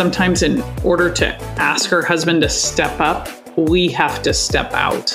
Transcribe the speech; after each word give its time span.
sometimes 0.00 0.42
in 0.42 0.62
order 0.82 1.12
to 1.12 1.26
ask 1.60 1.90
her 1.90 2.00
husband 2.00 2.40
to 2.40 2.48
step 2.48 2.98
up, 3.00 3.28
we 3.58 3.86
have 3.86 4.22
to 4.22 4.32
step 4.32 4.72
out. 4.72 5.10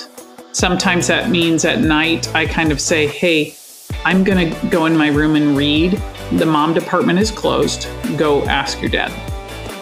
Sometimes 0.51 1.07
that 1.07 1.31
means 1.31 1.65
at 1.65 1.79
night, 1.79 2.31
I 2.35 2.45
kind 2.45 2.71
of 2.71 2.79
say, 2.79 3.07
Hey, 3.07 3.55
I'm 4.03 4.23
going 4.23 4.51
to 4.53 4.67
go 4.67 4.85
in 4.85 4.95
my 4.95 5.07
room 5.07 5.35
and 5.35 5.57
read. 5.57 5.99
The 6.33 6.45
mom 6.45 6.75
department 6.75 7.17
is 7.17 7.31
closed. 7.31 7.87
Go 8.15 8.43
ask 8.45 8.79
your 8.79 8.91
dad. 8.91 9.11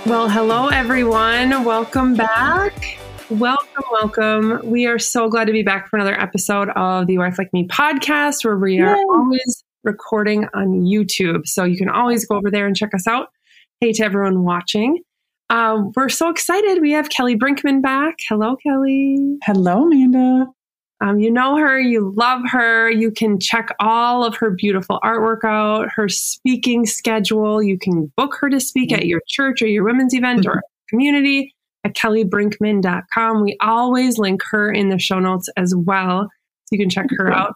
Well, 0.06 0.30
hello, 0.30 0.70
everyone. 0.70 1.66
Welcome 1.66 2.16
back. 2.16 2.98
Welcome, 3.30 3.84
welcome. 3.92 4.62
We 4.64 4.86
are 4.86 5.00
so 5.00 5.28
glad 5.28 5.48
to 5.48 5.52
be 5.52 5.64
back 5.64 5.90
for 5.90 5.98
another 5.98 6.18
episode 6.18 6.70
of 6.78 7.08
the 7.08 7.18
Wife 7.18 7.38
Like 7.38 7.52
Me 7.52 7.68
podcast, 7.68 8.46
where 8.46 8.58
we 8.58 8.80
are 8.80 8.96
Yay. 8.96 9.04
always 9.10 9.66
recording 9.84 10.48
on 10.54 10.86
YouTube. 10.86 11.46
So 11.46 11.66
you 11.66 11.76
can 11.78 11.90
always 11.90 12.26
go 12.26 12.38
over 12.38 12.50
there 12.50 12.68
and 12.68 12.74
check 12.74 12.94
us 12.94 13.06
out. 13.06 13.28
Hey 13.84 13.92
to 13.92 14.04
everyone 14.06 14.46
watching. 14.46 15.04
Um, 15.50 15.92
we're 15.94 16.08
so 16.08 16.30
excited. 16.30 16.80
We 16.80 16.94
have 16.94 17.10
Kelly 17.10 17.36
Brinkmann 17.36 17.82
back. 17.82 18.16
Hello, 18.30 18.56
Kelly. 18.56 19.38
Hello, 19.44 19.84
Amanda. 19.84 20.48
Um, 21.02 21.20
you 21.20 21.30
know 21.30 21.58
her, 21.58 21.78
you 21.82 22.14
love 22.16 22.44
her. 22.50 22.90
You 22.90 23.12
can 23.12 23.42
check 23.42 23.76
all 23.82 24.24
of 24.24 24.38
her 24.38 24.52
beautiful 24.52 25.02
artwork 25.04 25.44
out, 25.44 25.90
her 25.94 26.08
speaking 26.08 26.86
schedule. 26.86 27.62
You 27.62 27.78
can 27.78 28.10
book 28.16 28.38
her 28.40 28.50
to 28.50 28.62
speak 28.62 28.92
mm-hmm. 28.92 29.02
at 29.02 29.06
your 29.08 29.20
church 29.28 29.62
or 29.62 29.68
your 29.68 29.84
women's 29.84 30.14
event 30.14 30.46
mm-hmm. 30.46 30.60
or 30.60 30.64
community 30.88 31.54
at 31.84 31.94
kellybrinkmann.com. 31.94 33.44
We 33.44 33.58
always 33.60 34.18
link 34.18 34.44
her 34.50 34.72
in 34.72 34.88
the 34.88 34.98
show 34.98 35.20
notes 35.20 35.50
as 35.58 35.76
well. 35.76 36.30
So 36.68 36.68
you 36.72 36.80
can 36.80 36.90
check 36.90 37.08
her 37.18 37.34
out. 37.34 37.56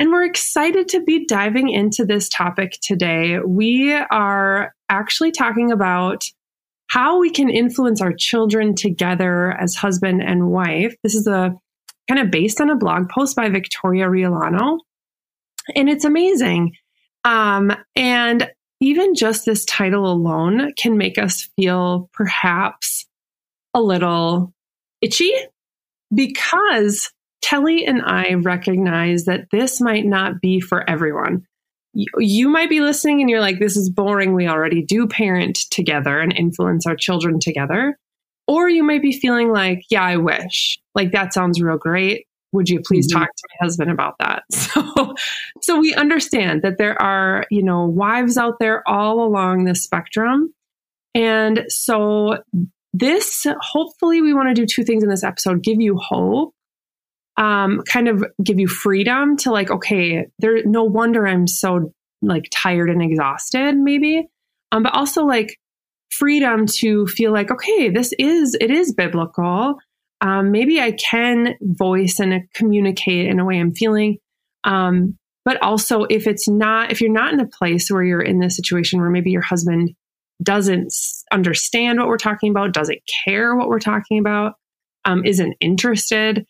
And 0.00 0.10
we're 0.10 0.24
excited 0.24 0.88
to 0.88 1.02
be 1.02 1.26
diving 1.26 1.68
into 1.68 2.06
this 2.06 2.30
topic 2.30 2.78
today. 2.80 3.38
We 3.38 3.92
are 3.92 4.74
actually 4.88 5.30
talking 5.30 5.70
about 5.70 6.24
how 6.86 7.20
we 7.20 7.28
can 7.28 7.50
influence 7.50 8.00
our 8.00 8.14
children 8.14 8.74
together 8.74 9.52
as 9.52 9.74
husband 9.74 10.22
and 10.22 10.48
wife. 10.48 10.96
This 11.02 11.14
is 11.14 11.26
a 11.26 11.54
kind 12.08 12.18
of 12.18 12.30
based 12.30 12.62
on 12.62 12.70
a 12.70 12.76
blog 12.76 13.10
post 13.10 13.36
by 13.36 13.50
Victoria 13.50 14.06
Riollano. 14.06 14.78
And 15.76 15.90
it's 15.90 16.06
amazing. 16.06 16.72
Um, 17.24 17.70
and 17.94 18.50
even 18.80 19.14
just 19.14 19.44
this 19.44 19.66
title 19.66 20.10
alone 20.10 20.72
can 20.78 20.96
make 20.96 21.18
us 21.18 21.50
feel 21.56 22.08
perhaps 22.14 23.04
a 23.74 23.82
little 23.82 24.54
itchy 25.02 25.32
because 26.12 27.12
Kelly 27.42 27.86
and 27.86 28.02
I 28.02 28.34
recognize 28.34 29.24
that 29.24 29.46
this 29.50 29.80
might 29.80 30.04
not 30.04 30.40
be 30.40 30.60
for 30.60 30.88
everyone. 30.88 31.46
You, 31.92 32.06
you 32.18 32.48
might 32.48 32.70
be 32.70 32.80
listening 32.80 33.20
and 33.20 33.28
you're 33.28 33.40
like, 33.40 33.58
this 33.58 33.76
is 33.76 33.90
boring. 33.90 34.34
We 34.34 34.46
already 34.46 34.82
do 34.82 35.06
parent 35.08 35.58
together 35.70 36.20
and 36.20 36.32
influence 36.32 36.86
our 36.86 36.96
children 36.96 37.40
together. 37.40 37.98
Or 38.46 38.68
you 38.68 38.82
might 38.82 39.02
be 39.02 39.12
feeling 39.12 39.52
like, 39.52 39.82
yeah, 39.90 40.02
I 40.02 40.16
wish. 40.16 40.78
Like, 40.94 41.12
that 41.12 41.32
sounds 41.32 41.60
real 41.60 41.78
great. 41.78 42.26
Would 42.52 42.68
you 42.68 42.80
please 42.84 43.08
mm-hmm. 43.08 43.20
talk 43.20 43.28
to 43.28 43.48
my 43.48 43.64
husband 43.64 43.90
about 43.90 44.16
that? 44.18 44.44
So, 44.70 45.14
so 45.62 45.80
we 45.80 45.94
understand 45.94 46.62
that 46.62 46.78
there 46.78 47.00
are, 47.02 47.44
you 47.50 47.62
know, 47.62 47.86
wives 47.86 48.36
out 48.36 48.58
there 48.60 48.88
all 48.88 49.24
along 49.24 49.64
the 49.64 49.74
spectrum. 49.74 50.54
And 51.14 51.64
so 51.68 52.38
this, 52.92 53.46
hopefully, 53.60 54.20
we 54.20 54.32
want 54.32 54.48
to 54.48 54.54
do 54.54 54.66
two 54.66 54.84
things 54.84 55.02
in 55.02 55.10
this 55.10 55.24
episode 55.24 55.62
give 55.62 55.80
you 55.80 55.96
hope 55.96 56.54
um, 57.36 57.82
kind 57.88 58.08
of 58.08 58.24
give 58.42 58.58
you 58.58 58.68
freedom 58.68 59.36
to 59.38 59.50
like, 59.50 59.70
okay, 59.70 60.26
there, 60.38 60.64
no 60.64 60.84
wonder 60.84 61.26
I'm 61.26 61.46
so 61.46 61.92
like 62.22 62.48
tired 62.50 62.90
and 62.90 63.02
exhausted, 63.02 63.76
maybe. 63.76 64.28
Um, 64.72 64.82
but 64.82 64.94
also 64.94 65.24
like 65.24 65.58
freedom 66.10 66.66
to 66.66 67.06
feel 67.06 67.32
like, 67.32 67.50
okay, 67.50 67.88
this 67.88 68.12
is, 68.18 68.56
it 68.60 68.70
is 68.70 68.92
biblical. 68.94 69.76
Um, 70.20 70.50
maybe 70.50 70.80
I 70.80 70.92
can 70.92 71.54
voice 71.62 72.20
and 72.20 72.42
communicate 72.52 73.26
in 73.26 73.40
a 73.40 73.44
way 73.44 73.58
I'm 73.58 73.72
feeling. 73.72 74.18
Um, 74.64 75.16
but 75.44 75.62
also 75.62 76.04
if 76.04 76.26
it's 76.26 76.48
not, 76.48 76.92
if 76.92 77.00
you're 77.00 77.10
not 77.10 77.32
in 77.32 77.40
a 77.40 77.46
place 77.46 77.90
where 77.90 78.04
you're 78.04 78.20
in 78.20 78.38
this 78.38 78.56
situation 78.56 79.00
where 79.00 79.10
maybe 79.10 79.30
your 79.30 79.42
husband 79.42 79.94
doesn't 80.42 80.92
understand 81.32 81.98
what 81.98 82.08
we're 82.08 82.18
talking 82.18 82.50
about, 82.50 82.72
doesn't 82.72 83.00
care 83.24 83.54
what 83.56 83.68
we're 83.68 83.78
talking 83.78 84.18
about, 84.18 84.54
um, 85.04 85.24
isn't 85.24 85.54
interested, 85.60 86.46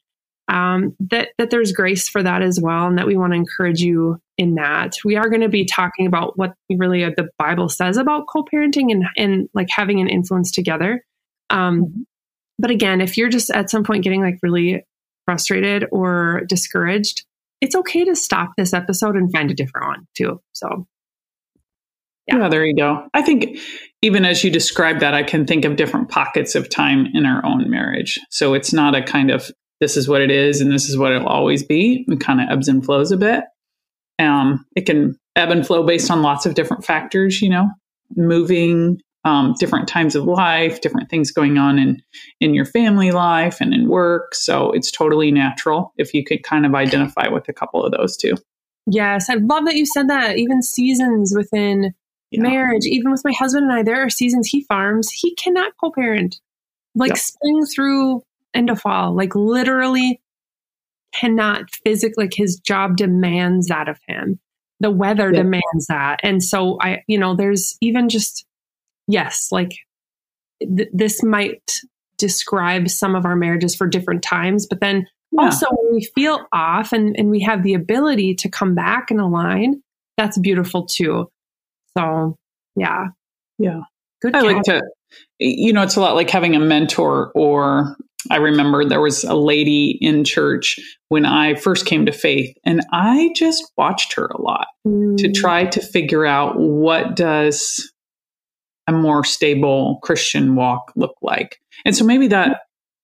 um, 0.49 0.97
that 1.11 1.31
that 1.39 1.51
there's 1.51 1.73
grace 1.73 2.09
for 2.09 2.23
that 2.23 2.43
as 2.43 2.61
well, 2.61 2.87
and 2.87 2.99
that 2.99 3.06
we 3.06 3.17
want 3.17 3.33
to 3.33 3.37
encourage 3.37 3.81
you 3.81 4.21
in 4.37 4.55
that. 4.55 4.97
We 5.05 5.17
are 5.17 5.28
going 5.28 5.43
to 5.43 5.49
be 5.49 5.65
talking 5.65 6.06
about 6.06 6.39
what 6.39 6.55
really 6.69 7.05
the 7.05 7.28
Bible 7.39 7.69
says 7.69 7.97
about 7.97 8.27
co-parenting 8.27 8.91
and 8.91 9.05
and 9.17 9.49
like 9.55 9.69
having 9.71 10.00
an 10.00 10.09
influence 10.09 10.50
together. 10.50 11.05
Um, 11.50 12.06
but 12.59 12.71
again, 12.71 13.00
if 13.00 13.17
you're 13.17 13.29
just 13.29 13.50
at 13.50 13.71
some 13.71 13.84
point 13.84 14.05
getting 14.05 14.23
like 14.23 14.39
really 14.43 14.84
frustrated 15.25 15.87
or 15.93 16.43
discouraged, 16.49 17.25
it's 17.61 17.75
okay 17.75 18.05
to 18.05 18.15
stop 18.17 18.53
this 18.56 18.73
episode 18.73 19.17
and 19.17 19.33
find 19.33 19.50
a 19.50 19.55
different 19.55 19.87
one 19.87 20.06
too. 20.17 20.41
So 20.53 20.87
yeah. 22.27 22.39
yeah. 22.39 22.49
there 22.49 22.65
you 22.65 22.77
go. 22.77 23.06
I 23.15 23.23
think 23.23 23.59
even 24.03 24.25
as 24.25 24.43
you 24.45 24.50
describe 24.50 25.00
that, 25.00 25.15
I 25.15 25.23
can 25.23 25.47
think 25.47 25.65
of 25.65 25.77
different 25.77 26.09
pockets 26.09 26.55
of 26.55 26.69
time 26.69 27.06
in 27.15 27.27
our 27.27 27.45
own 27.45 27.69
marriage. 27.71 28.19
So 28.31 28.55
it's 28.55 28.73
not 28.73 28.95
a 28.95 29.03
kind 29.03 29.31
of 29.31 29.50
this 29.81 29.97
is 29.97 30.09
what 30.09 30.21
it 30.21 30.31
is 30.31 30.61
and 30.61 30.71
this 30.71 30.89
is 30.89 30.97
what 30.97 31.13
it'll 31.13 31.29
always 31.29 31.65
be. 31.65 32.05
It 32.09 32.21
kind 32.21 32.41
of 32.41 32.49
ebbs 32.51 32.69
and 32.69 32.85
flows 32.85 33.11
a 33.11 33.17
bit. 33.17 33.45
Um, 34.19 34.67
it 34.77 34.87
can 34.87 35.17
ebb 35.37 35.51
and 35.51 35.67
flow 35.67 35.83
based 35.83 36.11
on 36.11 36.23
lots 36.23 36.47
of 36.47 36.55
different 36.55 36.85
factors, 36.85 37.41
you 37.41 37.49
know, 37.49 37.69
moving, 38.17 39.01
um, 39.25 39.55
different 39.59 39.89
times 39.89 40.15
of 40.15 40.25
life, 40.25 40.81
different 40.81 41.11
things 41.11 41.31
going 41.31 41.59
on 41.59 41.79
in 41.79 42.03
in 42.41 42.55
your 42.55 42.65
family 42.65 43.11
life 43.11 43.61
and 43.61 43.75
in 43.75 43.89
work. 43.89 44.35
So 44.35 44.73
it's 44.73 44.91
totally 44.91 45.31
natural 45.31 45.93
if 45.97 46.15
you 46.15 46.25
could 46.25 46.43
kind 46.43 46.67
of 46.67 46.75
identify 46.75 47.29
with 47.29 47.49
a 47.49 47.53
couple 47.53 47.85
of 47.85 47.93
those 47.93 48.17
too. 48.17 48.37
Yes, 48.87 49.29
I 49.29 49.35
love 49.35 49.67
that 49.67 49.77
you 49.77 49.87
said 49.87 50.09
that. 50.09 50.39
Even 50.39 50.62
seasons 50.62 51.35
within 51.37 51.95
yeah. 52.31 52.43
marriage, 52.43 52.85
even 52.85 53.11
with 53.11 53.23
my 53.25 53.33
husband 53.39 53.71
and 53.71 53.73
I, 53.73 53.83
there 53.83 54.03
are 54.03 54.11
seasons 54.11 54.49
he 54.49 54.65
farms. 54.65 55.11
He 55.11 55.35
cannot 55.35 55.73
co-parent. 55.81 56.41
Like 56.95 57.11
yep. 57.11 57.19
spring 57.19 57.67
through 57.67 58.23
into 58.55 58.77
fall. 58.77 59.15
Like 59.15 59.34
literally 59.34 60.21
cannot 61.15 61.71
physically, 61.84 62.25
like 62.25 62.34
his 62.34 62.59
job 62.61 62.97
demands 62.97 63.69
that 63.69 63.88
of 63.88 63.99
him. 64.06 64.38
The 64.81 64.91
weather 64.91 65.31
yeah. 65.33 65.43
demands 65.43 65.87
that. 65.88 66.21
And 66.22 66.43
so 66.43 66.78
I, 66.81 67.03
you 67.06 67.19
know, 67.19 67.37
there's 67.37 67.77
even 67.81 68.09
just, 68.09 68.47
yes, 69.06 69.49
like 69.50 69.72
th- 70.61 70.88
this 70.93 71.22
might 71.22 71.81
describe 72.16 72.88
some 72.88 73.15
of 73.15 73.25
our 73.25 73.37
marriages 73.37 73.75
for 73.75 73.87
different 73.87 74.22
times, 74.22 74.67
but 74.67 74.81
then 74.81 75.06
yeah. 75.32 75.44
also 75.44 75.67
when 75.71 75.94
we 75.94 76.09
feel 76.15 76.47
off 76.53 76.93
and, 76.93 77.15
and 77.19 77.31
we 77.31 77.41
have 77.41 77.62
the 77.62 77.75
ability 77.75 78.34
to 78.37 78.49
come 78.49 78.75
back 78.75 79.11
and 79.11 79.21
align, 79.21 79.82
that's 80.17 80.38
beautiful 80.38 80.87
too. 80.87 81.31
So 81.97 82.37
yeah. 82.77 83.09
Yeah. 83.59 83.81
Good. 84.22 84.34
I 84.34 84.41
like 84.41 84.62
to, 84.62 84.82
you 85.38 85.72
know, 85.72 85.82
it's 85.82 85.97
a 85.97 86.00
lot 86.00 86.15
like 86.15 86.31
having 86.31 86.55
a 86.55 86.61
mentor 86.61 87.32
or 87.34 87.97
I 88.31 88.36
remember 88.36 88.84
there 88.84 89.00
was 89.00 89.25
a 89.25 89.34
lady 89.34 89.97
in 90.00 90.25
church 90.25 90.78
when 91.08 91.25
I 91.25 91.54
first 91.54 91.86
came 91.86 92.04
to 92.06 92.12
faith 92.12 92.54
and 92.64 92.82
I 92.92 93.32
just 93.34 93.72
watched 93.78 94.12
her 94.14 94.26
a 94.26 94.41
lot 94.41 94.66
mm. 94.86 95.16
to 95.16 95.32
try 95.32 95.64
to 95.66 95.81
figure 95.81 96.26
out 96.26 96.58
what 96.58 97.16
does 97.16 97.91
a 98.86 98.92
more 98.92 99.25
stable 99.25 100.00
Christian 100.03 100.54
walk 100.54 100.92
look 100.97 101.14
like. 101.22 101.58
And 101.84 101.97
so 101.97 102.04
maybe 102.04 102.28
that 102.28 102.62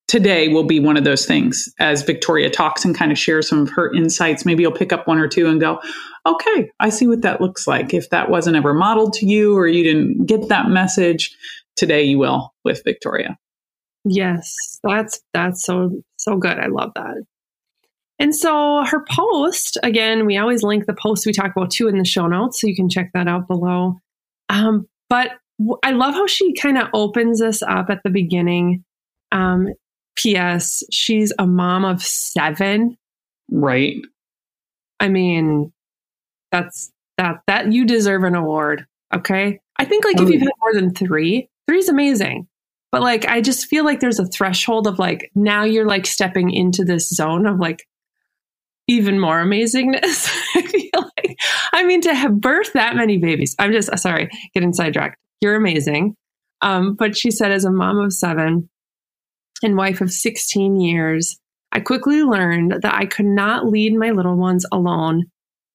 today 0.09 0.49
will 0.49 0.65
be 0.65 0.81
one 0.81 0.97
of 0.97 1.05
those 1.05 1.27
things 1.27 1.69
as 1.79 2.03
Victoria 2.03 2.51
talks 2.51 2.85
and 2.85 2.95
kind 2.95 3.11
of 3.11 3.19
shares 3.19 3.49
some 3.49 3.61
of 3.61 3.71
her 3.71 3.93
insights. 3.95 4.45
Maybe 4.45 4.63
you'll 4.63 4.73
pick 4.73 4.93
up 4.93 5.09
one 5.09 5.19
or 5.19 5.29
two 5.29 5.47
and 5.47 5.61
go, 5.61 5.81
okay, 6.27 6.71
I 6.79 6.91
see 6.91 7.07
what 7.07 7.23
that 7.23 7.41
looks 7.41 7.67
like. 7.67 7.95
If 7.95 8.11
that 8.11 8.31
wasn't 8.31 8.57
ever 8.57 8.75
modeled 8.75 9.15
to 9.15 9.27
you 9.27 9.57
or 9.57 9.67
you 9.67 9.83
didn't 9.83 10.27
get 10.27 10.49
that 10.49 10.69
message, 10.69 11.35
today 11.77 12.03
you 12.03 12.19
will 12.19 12.55
with 12.65 12.83
Victoria. 12.85 13.37
Yes, 14.09 14.79
that's 14.85 15.21
that's 15.35 15.65
so 15.65 15.91
so 16.17 16.37
good. 16.37 16.59
I 16.59 16.67
love 16.67 16.93
that. 16.95 17.25
And 18.19 18.35
so 18.35 18.85
her 18.85 19.05
post, 19.11 19.77
again, 19.83 20.25
we 20.25 20.39
always 20.39 20.63
link 20.63 20.87
the 20.87 20.95
post 20.95 21.27
we 21.27 21.33
talk 21.33 21.53
about 21.55 21.71
too 21.71 21.89
in 21.89 21.99
the 21.99 22.05
show 22.05 22.27
notes, 22.27 22.61
so 22.61 22.69
you 22.69 22.77
can 22.77 22.89
check 22.89 23.11
that 23.15 23.27
out 23.27 23.49
below. 23.49 23.99
Um, 24.49 24.87
but 25.11 25.33
I 25.83 25.91
love 25.91 26.15
how 26.15 26.27
she 26.27 26.55
kind 26.55 26.79
of 26.79 26.89
opens 26.95 27.43
us 27.43 27.63
up 27.63 27.91
at 27.91 28.01
the 28.05 28.11
beginning. 28.11 28.85
Um, 29.33 29.69
P.S. 30.15 30.83
She's 30.93 31.33
a 31.39 31.47
mom 31.47 31.85
of 31.85 32.01
seven. 32.01 32.97
Right. 33.51 33.97
I 35.01 35.09
mean, 35.09 35.73
that's 36.53 36.93
that 37.19 37.41
that 37.49 37.73
you 37.73 37.85
deserve 37.85 38.23
an 38.23 38.37
award. 38.37 38.87
Okay. 39.15 39.59
I 39.79 39.85
think 39.85 40.05
like 40.05 40.17
oh, 40.21 40.23
if 40.23 40.31
you've 40.31 40.43
had 40.43 40.51
more 40.61 40.75
than 40.75 40.95
three, 40.95 41.49
three 41.67 41.79
is 41.79 41.89
amazing. 41.89 42.47
But 42.97 43.03
like, 43.03 43.27
I 43.27 43.43
just 43.43 43.67
feel 43.67 43.85
like 43.85 44.01
there's 44.01 44.19
a 44.19 44.25
threshold 44.25 44.87
of 44.87 44.99
like, 44.99 45.31
now 45.35 45.65
you're 45.65 45.87
like 45.87 46.07
stepping 46.07 46.51
into 46.51 46.83
this 46.83 47.11
zone 47.11 47.45
of 47.45 47.59
like 47.59 47.87
even 48.89 49.21
more 49.21 49.45
amazingness. 49.45 50.35
I 50.55 50.63
feel 50.63 51.11
like, 51.19 51.37
I 51.75 51.85
mean, 51.85 52.01
to 52.01 52.15
have 52.15 52.33
birthed 52.33 52.73
that 52.73 52.97
many 52.97 53.19
babies, 53.19 53.55
I'm 53.59 53.71
just 53.71 53.91
sorry, 53.99 54.31
getting 54.55 54.73
sidetracked. 54.73 55.19
You're 55.43 55.57
amazing. 55.57 56.17
Um, 56.63 56.95
but 56.95 57.19
she 57.19 57.31
said, 57.31 57.53
as 57.53 57.67
a 57.67 57.71
mom 57.71 57.99
of 57.99 58.15
seven 58.15 58.71
and 59.63 59.77
wife 59.77 60.01
of 60.01 60.11
16 60.11 60.81
years, 60.81 61.39
I 61.73 61.81
quickly 61.81 62.23
learned 62.23 62.77
that 62.81 62.95
I 62.95 63.05
could 63.05 63.27
not 63.27 63.67
lead 63.67 63.93
my 63.93 64.09
little 64.13 64.37
ones 64.37 64.65
alone. 64.73 65.27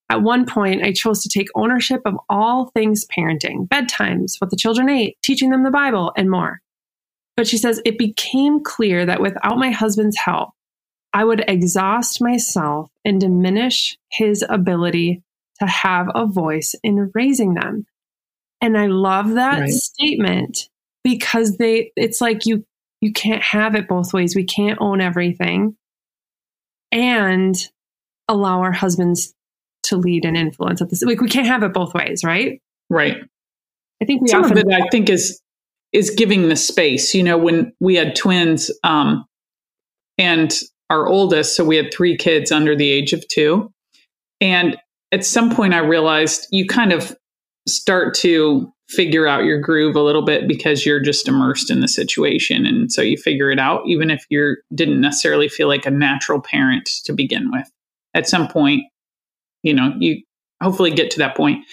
At 0.09 0.23
one 0.23 0.47
point, 0.47 0.83
I 0.83 0.91
chose 0.91 1.21
to 1.21 1.29
take 1.29 1.49
ownership 1.53 2.01
of 2.03 2.15
all 2.29 2.71
things 2.73 3.05
parenting, 3.15 3.67
bedtimes, 3.67 4.37
what 4.39 4.49
the 4.49 4.57
children 4.57 4.89
ate, 4.89 5.17
teaching 5.21 5.51
them 5.51 5.61
the 5.61 5.69
Bible, 5.69 6.13
and 6.17 6.27
more. 6.27 6.61
But 7.41 7.47
she 7.47 7.57
says, 7.57 7.81
it 7.85 7.97
became 7.97 8.63
clear 8.63 9.03
that 9.03 9.19
without 9.19 9.57
my 9.57 9.71
husband's 9.71 10.15
help, 10.15 10.51
I 11.11 11.23
would 11.23 11.43
exhaust 11.47 12.21
myself 12.21 12.91
and 13.03 13.19
diminish 13.19 13.97
his 14.11 14.45
ability 14.47 15.23
to 15.59 15.65
have 15.65 16.09
a 16.13 16.27
voice 16.27 16.75
in 16.83 17.09
raising 17.15 17.55
them. 17.55 17.87
And 18.61 18.77
I 18.77 18.85
love 18.85 19.31
that 19.31 19.61
right. 19.61 19.69
statement 19.71 20.69
because 21.03 21.57
they 21.57 21.91
it's 21.95 22.21
like 22.21 22.45
you 22.45 22.63
you 22.99 23.11
can't 23.11 23.41
have 23.41 23.73
it 23.73 23.87
both 23.87 24.13
ways. 24.13 24.35
We 24.35 24.43
can't 24.43 24.77
own 24.79 25.01
everything 25.01 25.75
and 26.91 27.55
allow 28.27 28.61
our 28.61 28.71
husbands 28.71 29.33
to 29.85 29.97
lead 29.97 30.25
and 30.25 30.37
influence 30.37 30.79
at 30.79 30.91
this. 30.91 31.01
Like 31.01 31.21
we 31.21 31.27
can't 31.27 31.47
have 31.47 31.63
it 31.63 31.73
both 31.73 31.95
ways, 31.95 32.23
right? 32.23 32.61
Right. 32.87 33.17
I 33.99 34.05
think 34.05 34.21
we 34.21 34.27
some 34.27 34.43
often 34.43 34.59
of 34.59 34.65
it 34.67 34.71
I 34.71 34.87
think 34.91 35.09
is 35.09 35.41
is 35.93 36.09
giving 36.09 36.49
the 36.49 36.55
space. 36.55 37.13
You 37.13 37.23
know, 37.23 37.37
when 37.37 37.73
we 37.79 37.95
had 37.95 38.15
twins, 38.15 38.71
um, 38.83 39.25
and 40.17 40.53
our 40.89 41.07
oldest, 41.07 41.55
so 41.55 41.63
we 41.63 41.77
had 41.77 41.93
three 41.93 42.17
kids 42.17 42.51
under 42.51 42.75
the 42.75 42.89
age 42.89 43.13
of 43.13 43.27
two. 43.29 43.71
And 44.39 44.77
at 45.11 45.25
some 45.25 45.53
point, 45.53 45.73
I 45.73 45.79
realized 45.79 46.47
you 46.51 46.67
kind 46.67 46.91
of 46.91 47.15
start 47.67 48.13
to 48.15 48.71
figure 48.89 49.25
out 49.25 49.45
your 49.45 49.59
groove 49.59 49.95
a 49.95 50.01
little 50.01 50.23
bit 50.23 50.47
because 50.47 50.85
you're 50.85 50.99
just 50.99 51.27
immersed 51.27 51.71
in 51.71 51.79
the 51.79 51.87
situation. 51.87 52.65
And 52.65 52.91
so 52.91 53.01
you 53.01 53.15
figure 53.17 53.49
it 53.49 53.57
out, 53.59 53.83
even 53.87 54.11
if 54.11 54.25
you 54.29 54.57
didn't 54.75 54.99
necessarily 54.99 55.47
feel 55.47 55.69
like 55.69 55.85
a 55.85 55.91
natural 55.91 56.41
parent 56.41 56.89
to 57.05 57.13
begin 57.13 57.49
with. 57.51 57.69
At 58.13 58.27
some 58.27 58.49
point, 58.49 58.83
you 59.63 59.73
know, 59.73 59.93
you 59.97 60.21
hopefully 60.61 60.91
get 60.91 61.09
to 61.11 61.19
that 61.19 61.37
point. 61.37 61.65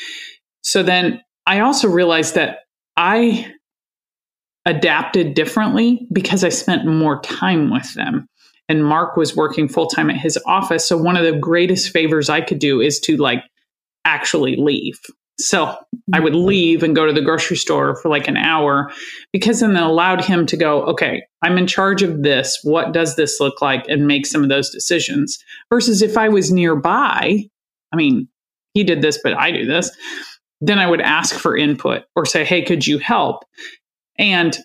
So 0.63 0.83
then 0.85 1.21
I 1.47 1.61
also 1.61 1.89
realized 1.89 2.37
that 2.37 2.61
I 2.97 3.53
adapted 4.69 5.33
differently 5.33 6.07
because 6.13 6.45
I 6.45 6.51
spent 6.51 6.87
more 6.87 7.21
time 7.23 7.71
with 7.71 7.95
them 7.95 8.29
and 8.69 8.85
Mark 8.85 9.17
was 9.17 9.35
working 9.35 9.67
full 9.67 9.87
time 9.87 10.11
at 10.11 10.17
his 10.17 10.39
office. 10.47 10.87
So 10.87 10.97
one 10.97 11.17
of 11.17 11.25
the 11.25 11.39
greatest 11.39 11.91
favors 11.91 12.29
I 12.29 12.43
could 12.43 12.59
do 12.59 12.81
is 12.81 13.01
to 13.01 13.17
like 13.17 13.43
actually 14.05 14.57
leave. 14.57 15.01
So 15.41 15.75
I 16.13 16.21
would 16.21 16.35
mm-hmm. 16.35 16.47
leave 16.47 16.83
and 16.83 16.95
go 16.95 17.07
to 17.07 17.13
the 17.13 17.23
grocery 17.23 17.57
store 17.57 17.97
for 17.97 18.11
like 18.11 18.29
an 18.29 18.37
hour 18.37 18.93
because 19.33 19.61
then 19.61 19.75
it 19.75 19.83
allowed 19.83 20.23
him 20.23 20.45
to 20.47 20.57
go, 20.57 20.83
okay, 20.83 21.23
I'm 21.43 21.57
in 21.57 21.67
charge 21.67 22.03
of 22.03 22.23
this. 22.23 22.59
What 22.63 22.93
does 22.93 23.17
this 23.17 23.41
look 23.41 23.63
like? 23.63 23.89
And 23.89 24.07
make 24.07 24.27
some 24.27 24.43
of 24.43 24.51
those 24.51 24.69
decisions. 24.69 25.39
Versus 25.71 26.03
if 26.03 26.19
I 26.19 26.29
was 26.29 26.53
nearby, 26.53 27.45
I 27.93 27.97
mean, 27.97 28.29
he 28.75 28.85
did 28.85 29.01
this, 29.01 29.19
but 29.23 29.33
I 29.39 29.51
do 29.51 29.65
this, 29.65 29.91
then 30.61 30.79
I 30.79 30.91
would 30.91 31.01
ask 31.01 31.37
for 31.37 31.57
input 31.57 32.03
or 32.17 32.27
say, 32.27 32.45
hey, 32.45 32.63
could 32.63 32.87
you 32.87 32.99
help? 32.99 33.45
And 34.19 34.57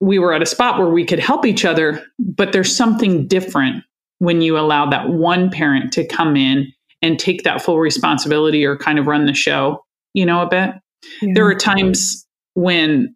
we 0.00 0.18
were 0.18 0.34
at 0.34 0.42
a 0.42 0.46
spot 0.46 0.78
where 0.78 0.88
we 0.88 1.04
could 1.04 1.18
help 1.18 1.46
each 1.46 1.64
other, 1.64 2.04
but 2.18 2.52
there's 2.52 2.74
something 2.74 3.26
different 3.26 3.84
when 4.18 4.42
you 4.42 4.58
allow 4.58 4.88
that 4.90 5.08
one 5.08 5.50
parent 5.50 5.92
to 5.92 6.06
come 6.06 6.36
in 6.36 6.72
and 7.02 7.18
take 7.18 7.42
that 7.42 7.62
full 7.62 7.78
responsibility 7.78 8.64
or 8.64 8.76
kind 8.76 8.98
of 8.98 9.06
run 9.06 9.26
the 9.26 9.34
show, 9.34 9.84
you 10.14 10.24
know, 10.24 10.42
a 10.42 10.48
bit. 10.48 10.70
Yeah. 11.20 11.32
There 11.34 11.46
are 11.46 11.54
times 11.54 12.26
when 12.54 13.14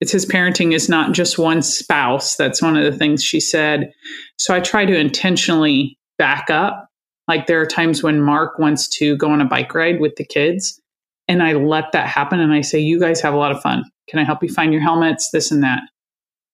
it 0.00 0.08
says 0.08 0.26
parenting 0.26 0.74
is 0.74 0.88
not 0.88 1.12
just 1.12 1.38
one 1.38 1.62
spouse. 1.62 2.36
That's 2.36 2.60
one 2.60 2.76
of 2.76 2.84
the 2.84 2.96
things 2.96 3.22
she 3.22 3.40
said. 3.40 3.92
So 4.36 4.54
I 4.54 4.60
try 4.60 4.84
to 4.84 4.96
intentionally 4.96 5.96
back 6.18 6.50
up. 6.50 6.88
Like 7.28 7.46
there 7.46 7.60
are 7.60 7.66
times 7.66 8.02
when 8.02 8.20
Mark 8.20 8.58
wants 8.58 8.88
to 8.98 9.16
go 9.16 9.30
on 9.30 9.40
a 9.40 9.44
bike 9.44 9.74
ride 9.74 10.00
with 10.00 10.16
the 10.16 10.24
kids, 10.24 10.80
and 11.32 11.42
I 11.42 11.52
let 11.54 11.92
that 11.92 12.06
happen. 12.06 12.40
And 12.40 12.52
I 12.52 12.60
say, 12.60 12.78
You 12.78 13.00
guys 13.00 13.20
have 13.20 13.34
a 13.34 13.38
lot 13.38 13.52
of 13.52 13.60
fun. 13.60 13.84
Can 14.08 14.18
I 14.18 14.24
help 14.24 14.42
you 14.42 14.48
find 14.48 14.72
your 14.72 14.82
helmets? 14.82 15.30
This 15.32 15.50
and 15.50 15.62
that 15.62 15.82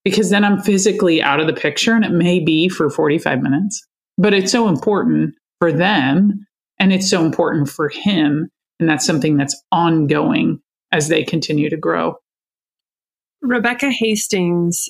because 0.04 0.30
then 0.30 0.42
I'm 0.42 0.62
physically 0.62 1.22
out 1.22 1.38
of 1.38 1.46
the 1.46 1.52
picture 1.52 1.92
and 1.92 2.02
it 2.02 2.12
may 2.12 2.40
be 2.40 2.68
for 2.68 2.88
45 2.88 3.42
minutes, 3.42 3.86
but 4.16 4.32
it's 4.32 4.50
so 4.50 4.68
important 4.68 5.34
for 5.60 5.70
them 5.70 6.46
and 6.78 6.92
it's 6.94 7.10
so 7.10 7.24
important 7.24 7.68
for 7.68 7.90
him. 7.90 8.48
And 8.80 8.88
that's 8.88 9.04
something 9.04 9.36
that's 9.36 9.60
ongoing 9.72 10.60
as 10.92 11.08
they 11.08 11.24
continue 11.24 11.68
to 11.68 11.76
grow. 11.76 12.14
Rebecca 13.42 13.90
Hastings 13.90 14.88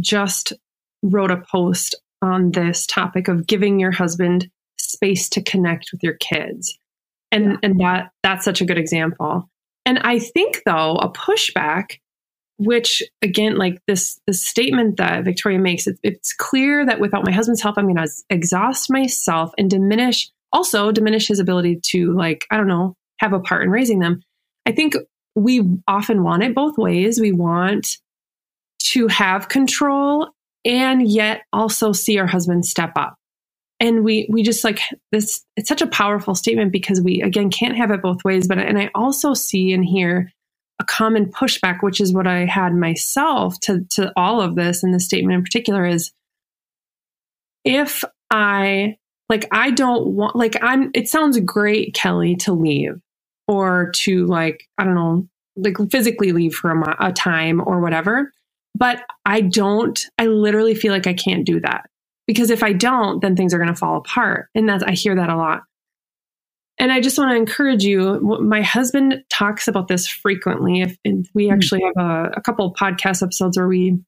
just 0.00 0.54
wrote 1.02 1.30
a 1.30 1.42
post 1.50 1.94
on 2.22 2.52
this 2.52 2.86
topic 2.86 3.28
of 3.28 3.46
giving 3.46 3.78
your 3.78 3.92
husband 3.92 4.48
space 4.78 5.28
to 5.28 5.42
connect 5.42 5.90
with 5.92 6.02
your 6.02 6.14
kids. 6.14 6.78
And 7.34 7.44
yeah. 7.44 7.56
and 7.62 7.80
that 7.80 8.10
that's 8.22 8.44
such 8.46 8.62
a 8.62 8.64
good 8.64 8.78
example. 8.78 9.50
And 9.84 9.98
I 9.98 10.18
think 10.18 10.62
though 10.64 10.96
a 10.96 11.12
pushback 11.12 11.98
which 12.56 13.02
again 13.20 13.56
like 13.56 13.80
this 13.86 14.18
this 14.26 14.46
statement 14.46 14.96
that 14.96 15.24
victoria 15.24 15.58
makes 15.58 15.86
it, 15.86 15.98
it's 16.02 16.32
clear 16.32 16.86
that 16.86 17.00
without 17.00 17.24
my 17.24 17.32
husband's 17.32 17.60
help 17.60 17.76
i'm 17.76 17.84
going 17.84 17.96
to 17.96 18.08
exhaust 18.30 18.90
myself 18.90 19.52
and 19.58 19.70
diminish 19.70 20.30
also 20.52 20.92
diminish 20.92 21.26
his 21.26 21.40
ability 21.40 21.80
to 21.82 22.12
like 22.12 22.46
i 22.50 22.56
don't 22.56 22.68
know 22.68 22.94
have 23.18 23.32
a 23.32 23.40
part 23.40 23.64
in 23.64 23.70
raising 23.70 23.98
them 23.98 24.20
i 24.66 24.72
think 24.72 24.94
we 25.34 25.62
often 25.88 26.22
want 26.22 26.44
it 26.44 26.54
both 26.54 26.78
ways 26.78 27.20
we 27.20 27.32
want 27.32 27.98
to 28.78 29.08
have 29.08 29.48
control 29.48 30.28
and 30.64 31.08
yet 31.08 31.42
also 31.52 31.92
see 31.92 32.18
our 32.18 32.26
husband 32.26 32.64
step 32.64 32.92
up 32.94 33.16
and 33.80 34.04
we 34.04 34.28
we 34.30 34.42
just 34.42 34.64
like 34.64 34.80
this 35.12 35.44
it's 35.56 35.68
such 35.68 35.82
a 35.82 35.86
powerful 35.86 36.34
statement 36.34 36.72
because 36.72 37.00
we 37.00 37.20
again 37.22 37.50
can't 37.50 37.76
have 37.76 37.90
it 37.90 38.02
both 38.02 38.24
ways 38.24 38.46
but 38.46 38.58
and 38.58 38.78
i 38.78 38.90
also 38.94 39.34
see 39.34 39.72
and 39.72 39.84
hear 39.84 40.30
a 40.80 40.84
common 40.84 41.26
pushback, 41.26 41.82
which 41.82 42.00
is 42.00 42.12
what 42.12 42.26
I 42.26 42.44
had 42.44 42.74
myself 42.74 43.58
to, 43.60 43.84
to 43.90 44.12
all 44.16 44.40
of 44.40 44.56
this 44.56 44.82
and 44.82 44.92
the 44.92 45.00
statement 45.00 45.36
in 45.36 45.42
particular 45.42 45.86
is 45.86 46.12
if 47.64 48.04
I 48.30 48.96
like 49.28 49.46
I 49.52 49.70
don't 49.70 50.08
want 50.08 50.36
like 50.36 50.56
I'm 50.62 50.90
it 50.94 51.08
sounds 51.08 51.38
great, 51.40 51.94
Kelly, 51.94 52.36
to 52.36 52.52
leave 52.52 53.00
or 53.46 53.90
to 53.96 54.26
like, 54.26 54.64
I 54.78 54.84
don't 54.84 54.94
know, 54.94 55.28
like 55.56 55.76
physically 55.90 56.32
leave 56.32 56.54
for 56.54 56.70
a, 56.70 56.96
a 57.08 57.12
time 57.12 57.62
or 57.64 57.80
whatever. 57.80 58.32
But 58.76 59.04
I 59.24 59.40
don't, 59.40 60.04
I 60.18 60.26
literally 60.26 60.74
feel 60.74 60.92
like 60.92 61.06
I 61.06 61.14
can't 61.14 61.46
do 61.46 61.60
that 61.60 61.88
because 62.26 62.50
if 62.50 62.62
I 62.62 62.72
don't, 62.72 63.20
then 63.20 63.36
things 63.36 63.54
are 63.54 63.58
going 63.58 63.68
to 63.68 63.74
fall 63.74 63.96
apart. 63.96 64.48
And 64.54 64.68
that's, 64.68 64.84
I 64.84 64.92
hear 64.92 65.14
that 65.16 65.28
a 65.28 65.36
lot. 65.36 65.62
And 66.78 66.90
I 66.90 67.00
just 67.00 67.18
want 67.18 67.30
to 67.30 67.36
encourage 67.36 67.84
you. 67.84 68.18
My 68.20 68.62
husband 68.62 69.22
talks 69.30 69.68
about 69.68 69.88
this 69.88 70.08
frequently. 70.08 70.82
If 70.82 70.96
we 71.32 71.46
hmm. 71.46 71.52
actually 71.52 71.82
have 71.82 72.04
a, 72.04 72.30
a 72.36 72.40
couple 72.40 72.66
of 72.66 72.74
podcast 72.74 73.22
episodes 73.22 73.56
where 73.56 73.68
we 73.68 73.98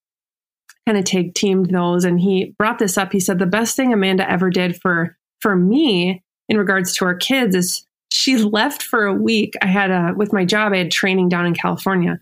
kind 0.87 0.99
of 0.99 1.05
tag 1.05 1.35
teamed 1.35 1.71
those, 1.71 2.05
and 2.05 2.21
he 2.21 2.55
brought 2.59 2.79
this 2.79 2.99
up. 2.99 3.13
He 3.13 3.21
said 3.21 3.39
the 3.39 3.47
best 3.47 3.77
thing 3.77 3.93
Amanda 3.93 4.29
ever 4.29 4.51
did 4.51 4.81
for 4.81 5.17
for 5.41 5.55
me 5.55 6.23
in 6.49 6.57
regards 6.57 6.97
to 6.97 7.05
our 7.05 7.15
kids 7.15 7.55
is 7.55 7.87
she 8.11 8.37
left 8.37 8.83
for 8.83 9.05
a 9.07 9.15
week. 9.15 9.55
I 9.63 9.67
had 9.67 9.91
a 9.91 10.15
with 10.17 10.33
my 10.33 10.45
job. 10.45 10.73
I 10.73 10.79
had 10.79 10.91
training 10.91 11.29
down 11.29 11.47
in 11.47 11.55
California, 11.55 12.19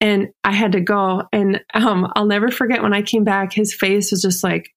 and 0.00 0.28
I 0.44 0.52
had 0.52 0.72
to 0.72 0.80
go. 0.80 1.22
And 1.32 1.62
um, 1.72 2.12
I'll 2.14 2.26
never 2.26 2.50
forget 2.50 2.82
when 2.82 2.92
I 2.92 3.00
came 3.00 3.24
back. 3.24 3.54
His 3.54 3.74
face 3.74 4.10
was 4.10 4.20
just 4.20 4.44
like 4.44 4.74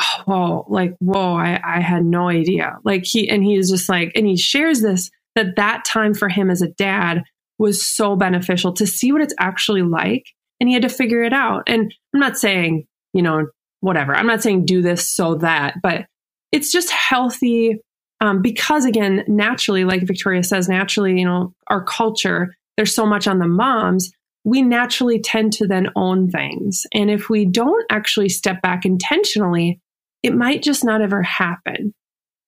oh, 0.00 0.22
whoa, 0.26 0.66
like, 0.68 0.94
whoa, 0.98 1.36
I, 1.36 1.60
I 1.64 1.80
had 1.80 2.04
no 2.04 2.28
idea. 2.28 2.78
Like 2.84 3.04
he, 3.04 3.28
and 3.28 3.44
he's 3.44 3.70
just 3.70 3.88
like, 3.88 4.12
and 4.14 4.26
he 4.26 4.36
shares 4.36 4.80
this, 4.80 5.10
that 5.34 5.56
that 5.56 5.84
time 5.84 6.14
for 6.14 6.28
him 6.28 6.50
as 6.50 6.62
a 6.62 6.68
dad 6.68 7.22
was 7.58 7.84
so 7.86 8.16
beneficial 8.16 8.72
to 8.74 8.86
see 8.86 9.12
what 9.12 9.22
it's 9.22 9.34
actually 9.38 9.82
like. 9.82 10.24
And 10.60 10.68
he 10.68 10.74
had 10.74 10.82
to 10.82 10.88
figure 10.88 11.22
it 11.22 11.32
out. 11.32 11.64
And 11.66 11.94
I'm 12.14 12.20
not 12.20 12.38
saying, 12.38 12.86
you 13.12 13.22
know, 13.22 13.46
whatever. 13.80 14.14
I'm 14.14 14.26
not 14.26 14.42
saying 14.42 14.64
do 14.64 14.82
this 14.82 15.10
so 15.10 15.36
that, 15.36 15.74
but 15.82 16.06
it's 16.52 16.72
just 16.72 16.90
healthy 16.90 17.78
um, 18.20 18.40
because 18.40 18.84
again, 18.84 19.24
naturally, 19.28 19.84
like 19.84 20.06
Victoria 20.06 20.42
says, 20.42 20.68
naturally, 20.68 21.18
you 21.18 21.24
know, 21.24 21.52
our 21.68 21.84
culture, 21.84 22.54
there's 22.76 22.94
so 22.94 23.06
much 23.06 23.26
on 23.26 23.38
the 23.38 23.48
moms. 23.48 24.10
We 24.44 24.62
naturally 24.62 25.20
tend 25.20 25.52
to 25.54 25.66
then 25.66 25.88
own 25.96 26.30
things. 26.30 26.86
And 26.94 27.10
if 27.10 27.28
we 27.28 27.44
don't 27.44 27.84
actually 27.90 28.28
step 28.28 28.62
back 28.62 28.84
intentionally, 28.84 29.80
it 30.26 30.34
might 30.34 30.62
just 30.62 30.84
not 30.84 31.00
ever 31.00 31.22
happen. 31.22 31.94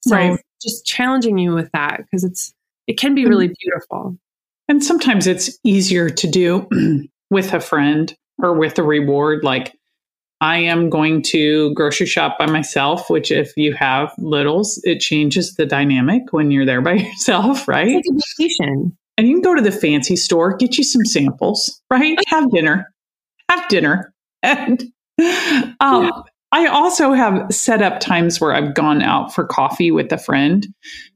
So 0.07 0.17
right. 0.17 0.41
just 0.63 0.85
challenging 0.85 1.39
you 1.39 1.55
with 1.55 1.71
that 1.73 1.99
because 1.99 2.25
it's 2.25 2.53
it 2.87 2.99
can 2.99 3.15
be 3.15 3.27
really 3.27 3.53
beautiful. 3.61 4.17
And 4.69 4.83
sometimes 4.83 5.27
it's 5.27 5.59
easier 5.65 6.09
to 6.11 6.31
do 6.31 6.69
with 7.31 7.53
a 7.53 7.61
friend 7.61 8.15
or 8.43 8.55
with 8.55 8.79
a 8.79 8.83
reward 8.83 9.45
like 9.45 9.75
I 10.41 10.59
am 10.59 10.89
going 10.89 11.23
to 11.25 11.75
grocery 11.75 12.07
shop 12.07 12.39
by 12.39 12.47
myself, 12.47 13.11
which 13.11 13.33
if 13.33 13.57
you 13.57 13.75
have 13.75 14.13
littles, 14.19 14.81
it 14.85 15.01
changes 15.01 15.55
the 15.55 15.67
dynamic 15.67 16.33
when 16.33 16.51
you're 16.53 16.67
there 16.67 16.81
by 16.81 16.93
yourself, 16.95 17.67
right? 17.67 17.89
It's 17.89 18.09
like 18.09 18.19
a 18.19 18.43
vacation. 18.43 18.97
and 19.17 19.27
you 19.27 19.35
can 19.35 19.43
go 19.43 19.55
to 19.55 19.63
the 19.63 19.73
fancy 19.73 20.15
store, 20.15 20.57
get 20.57 20.79
you 20.79 20.85
some 20.85 21.05
samples, 21.05 21.81
right? 21.91 22.19
Have 22.29 22.51
dinner, 22.51 22.93
have 23.49 23.69
dinner. 23.69 24.13
And 24.41 24.85
um. 25.81 26.23
I 26.53 26.67
also 26.67 27.13
have 27.13 27.53
set 27.53 27.83
up 27.83 28.01
times 28.01 28.41
where 28.41 28.55
I've 28.55 28.75
gone 28.75 29.03
out 29.03 29.35
for 29.35 29.45
coffee 29.45 29.91
with 29.91 30.11
a 30.13 30.19
friend 30.19 30.67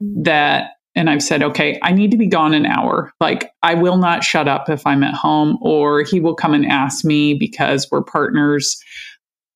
that, 0.01 0.73
and 0.95 1.09
I've 1.09 1.23
said, 1.23 1.43
okay, 1.43 1.79
I 1.83 1.93
need 1.93 2.11
to 2.11 2.19
be 2.19 2.27
gone 2.27 2.53
an 2.53 2.67
hour. 2.67 3.13
Like, 3.19 3.51
I 3.63 3.75
will 3.75 3.97
not 3.97 4.25
shut 4.25 4.47
up 4.47 4.69
if 4.69 4.87
I'm 4.87 5.03
at 5.03 5.15
home, 5.15 5.57
or 5.63 6.03
he 6.03 6.21
will 6.21 6.35
come 6.35 6.53
and 6.53 6.67
ask 6.67 7.03
me 7.03 7.33
because 7.33 7.89
we're 7.91 8.03
partners. 8.03 8.79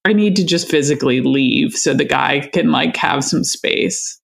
I 0.07 0.15
need 0.15 0.37
to 0.37 0.47
just 0.47 0.71
physically 0.71 1.21
leave 1.21 1.73
so 1.73 1.93
the 1.93 2.05
guy 2.05 2.49
can 2.53 2.71
like 2.71 2.97
have 2.97 3.23
some 3.23 3.45
space. 3.45 4.19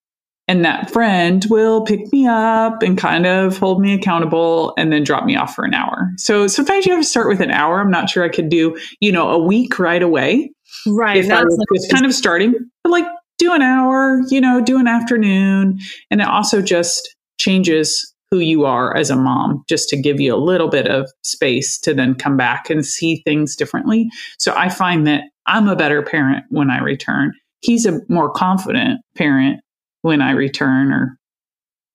And 0.48 0.64
that 0.64 0.90
friend 0.90 1.44
will 1.48 1.82
pick 1.84 2.12
me 2.12 2.26
up 2.26 2.82
and 2.82 2.98
kind 2.98 3.26
of 3.26 3.58
hold 3.58 3.80
me 3.80 3.94
accountable 3.94 4.74
and 4.76 4.92
then 4.92 5.04
drop 5.04 5.24
me 5.24 5.36
off 5.36 5.54
for 5.54 5.64
an 5.64 5.72
hour. 5.72 6.10
So 6.16 6.46
sometimes 6.46 6.84
you 6.84 6.92
have 6.92 7.00
to 7.00 7.08
start 7.08 7.28
with 7.28 7.40
an 7.40 7.52
hour. 7.52 7.80
I'm 7.80 7.90
not 7.90 8.10
sure 8.10 8.24
I 8.24 8.28
could 8.28 8.48
do, 8.48 8.76
you 9.00 9.12
know, 9.12 9.30
a 9.30 9.38
week 9.38 9.78
right 9.78 10.02
away. 10.02 10.50
Right. 10.86 11.16
If 11.16 11.30
I 11.30 11.44
was 11.44 11.66
just 11.74 11.90
kind 11.92 12.04
of 12.04 12.12
starting, 12.12 12.54
but 12.82 12.90
like 12.90 13.06
do 13.38 13.52
an 13.52 13.62
hour, 13.62 14.20
you 14.28 14.40
know, 14.40 14.60
do 14.60 14.78
an 14.78 14.88
afternoon. 14.88 15.78
And 16.10 16.20
it 16.20 16.26
also 16.26 16.60
just 16.60 17.14
changes 17.38 18.12
who 18.30 18.38
you 18.38 18.64
are 18.64 18.96
as 18.96 19.10
a 19.10 19.16
mom, 19.16 19.62
just 19.68 19.90
to 19.90 19.96
give 20.00 20.18
you 20.18 20.34
a 20.34 20.38
little 20.38 20.68
bit 20.68 20.88
of 20.88 21.10
space 21.22 21.78
to 21.80 21.92
then 21.92 22.14
come 22.14 22.36
back 22.36 22.70
and 22.70 22.84
see 22.84 23.22
things 23.24 23.54
differently. 23.54 24.08
So 24.38 24.54
I 24.56 24.70
find 24.70 25.06
that 25.06 25.24
I'm 25.46 25.68
a 25.68 25.76
better 25.76 26.02
parent 26.02 26.44
when 26.48 26.70
I 26.70 26.80
return. 26.80 27.32
He's 27.60 27.84
a 27.84 28.00
more 28.08 28.30
confident 28.30 29.00
parent 29.16 29.60
when 30.02 30.20
I 30.20 30.32
return 30.32 30.92
or 30.92 31.18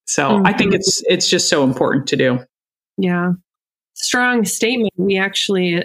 so 0.05 0.29
mm-hmm. 0.29 0.47
I 0.47 0.53
think 0.53 0.71
mm-hmm. 0.71 0.79
it's 0.79 1.03
it's 1.05 1.29
just 1.29 1.49
so 1.49 1.63
important 1.63 2.07
to 2.07 2.15
do. 2.15 2.39
Yeah. 2.97 3.33
Strong 3.93 4.45
statement. 4.45 4.93
We 4.97 5.17
actually 5.17 5.83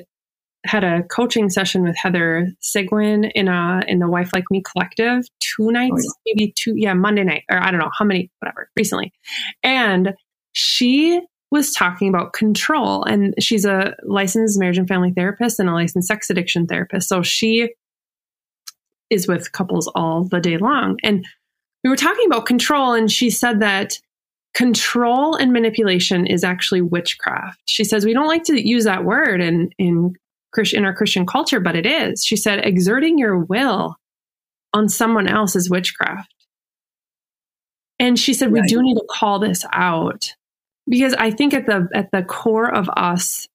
had 0.64 0.85
a 0.85 1.02
coaching 1.05 1.50
session 1.50 1.83
with 1.83 1.97
Heather 1.97 2.52
Sigwin 2.62 3.31
in 3.35 3.49
a 3.49 3.83
in 3.88 3.99
the 3.99 4.09
Wife 4.09 4.31
Like 4.33 4.45
Me 4.50 4.62
collective 4.62 5.25
two 5.41 5.71
nights, 5.71 6.07
oh, 6.09 6.12
yeah. 6.25 6.33
maybe 6.35 6.52
two, 6.57 6.75
yeah, 6.76 6.95
Monday 6.95 7.25
night, 7.25 7.45
or 7.50 7.62
I 7.62 7.71
don't 7.71 7.81
know 7.81 7.91
how 7.99 8.05
many, 8.05 8.31
whatever, 8.38 8.71
recently. 8.76 9.12
And 9.62 10.14
she 10.52 11.21
was 11.50 11.73
talking 11.73 12.09
about 12.09 12.33
control. 12.33 13.05
And 13.05 13.35
she's 13.38 13.64
a 13.64 13.95
licensed 14.05 14.59
marriage 14.59 14.79
and 14.79 14.88
family 14.88 15.12
therapist 15.12 15.59
and 15.59 15.69
a 15.69 15.73
licensed 15.73 16.09
sex 16.09 16.31
addiction 16.31 16.67
therapist. 16.67 17.09
So 17.09 17.23
she 17.23 17.75
is 19.11 19.29
with 19.29 19.52
couples 19.52 19.91
all 19.95 20.25
the 20.25 20.41
day 20.41 20.57
long. 20.57 20.99
And 21.02 21.26
we 21.83 21.91
were 21.91 21.97
talking 21.97 22.27
about 22.27 22.47
control, 22.47 22.95
and 22.95 23.11
she 23.11 23.31
said 23.31 23.61
that 23.61 23.99
control 24.55 25.35
and 25.35 25.53
manipulation 25.53 26.27
is 26.27 26.45
actually 26.45 26.83
witchcraft. 26.83 27.61
She 27.67 27.85
says 27.85 28.05
we 28.05 28.12
don't 28.12 28.29
like 28.29 28.45
to 28.45 28.61
use 28.61 28.85
that 28.85 29.05
word 29.05 29.41
in 29.41 29.71
in 29.79 30.15
in 30.75 30.85
our 30.85 30.95
Christian 30.95 31.27
culture, 31.27 31.61
but 31.61 31.77
it 31.77 31.87
is. 31.87 32.25
She 32.25 32.37
said 32.37 32.65
exerting 32.65 33.19
your 33.19 33.39
will 33.39 33.97
on 34.75 34.89
someone 34.89 35.27
else 35.27 35.57
is 35.57 35.71
witchcraft. 35.71 36.33
And 37.99 38.19
she 38.19 38.35
said 38.35 38.53
we 38.53 38.62
do 38.62 38.83
need 38.83 38.97
to 38.97 39.07
call 39.11 39.39
this 39.39 39.65
out 39.73 40.35
because 40.89 41.15
I 41.15 41.31
think 41.31 41.55
at 41.55 41.67
the 41.67 41.89
at 41.95 42.11
the 42.11 42.23
core 42.23 42.73
of 42.73 42.91
us 42.91 43.49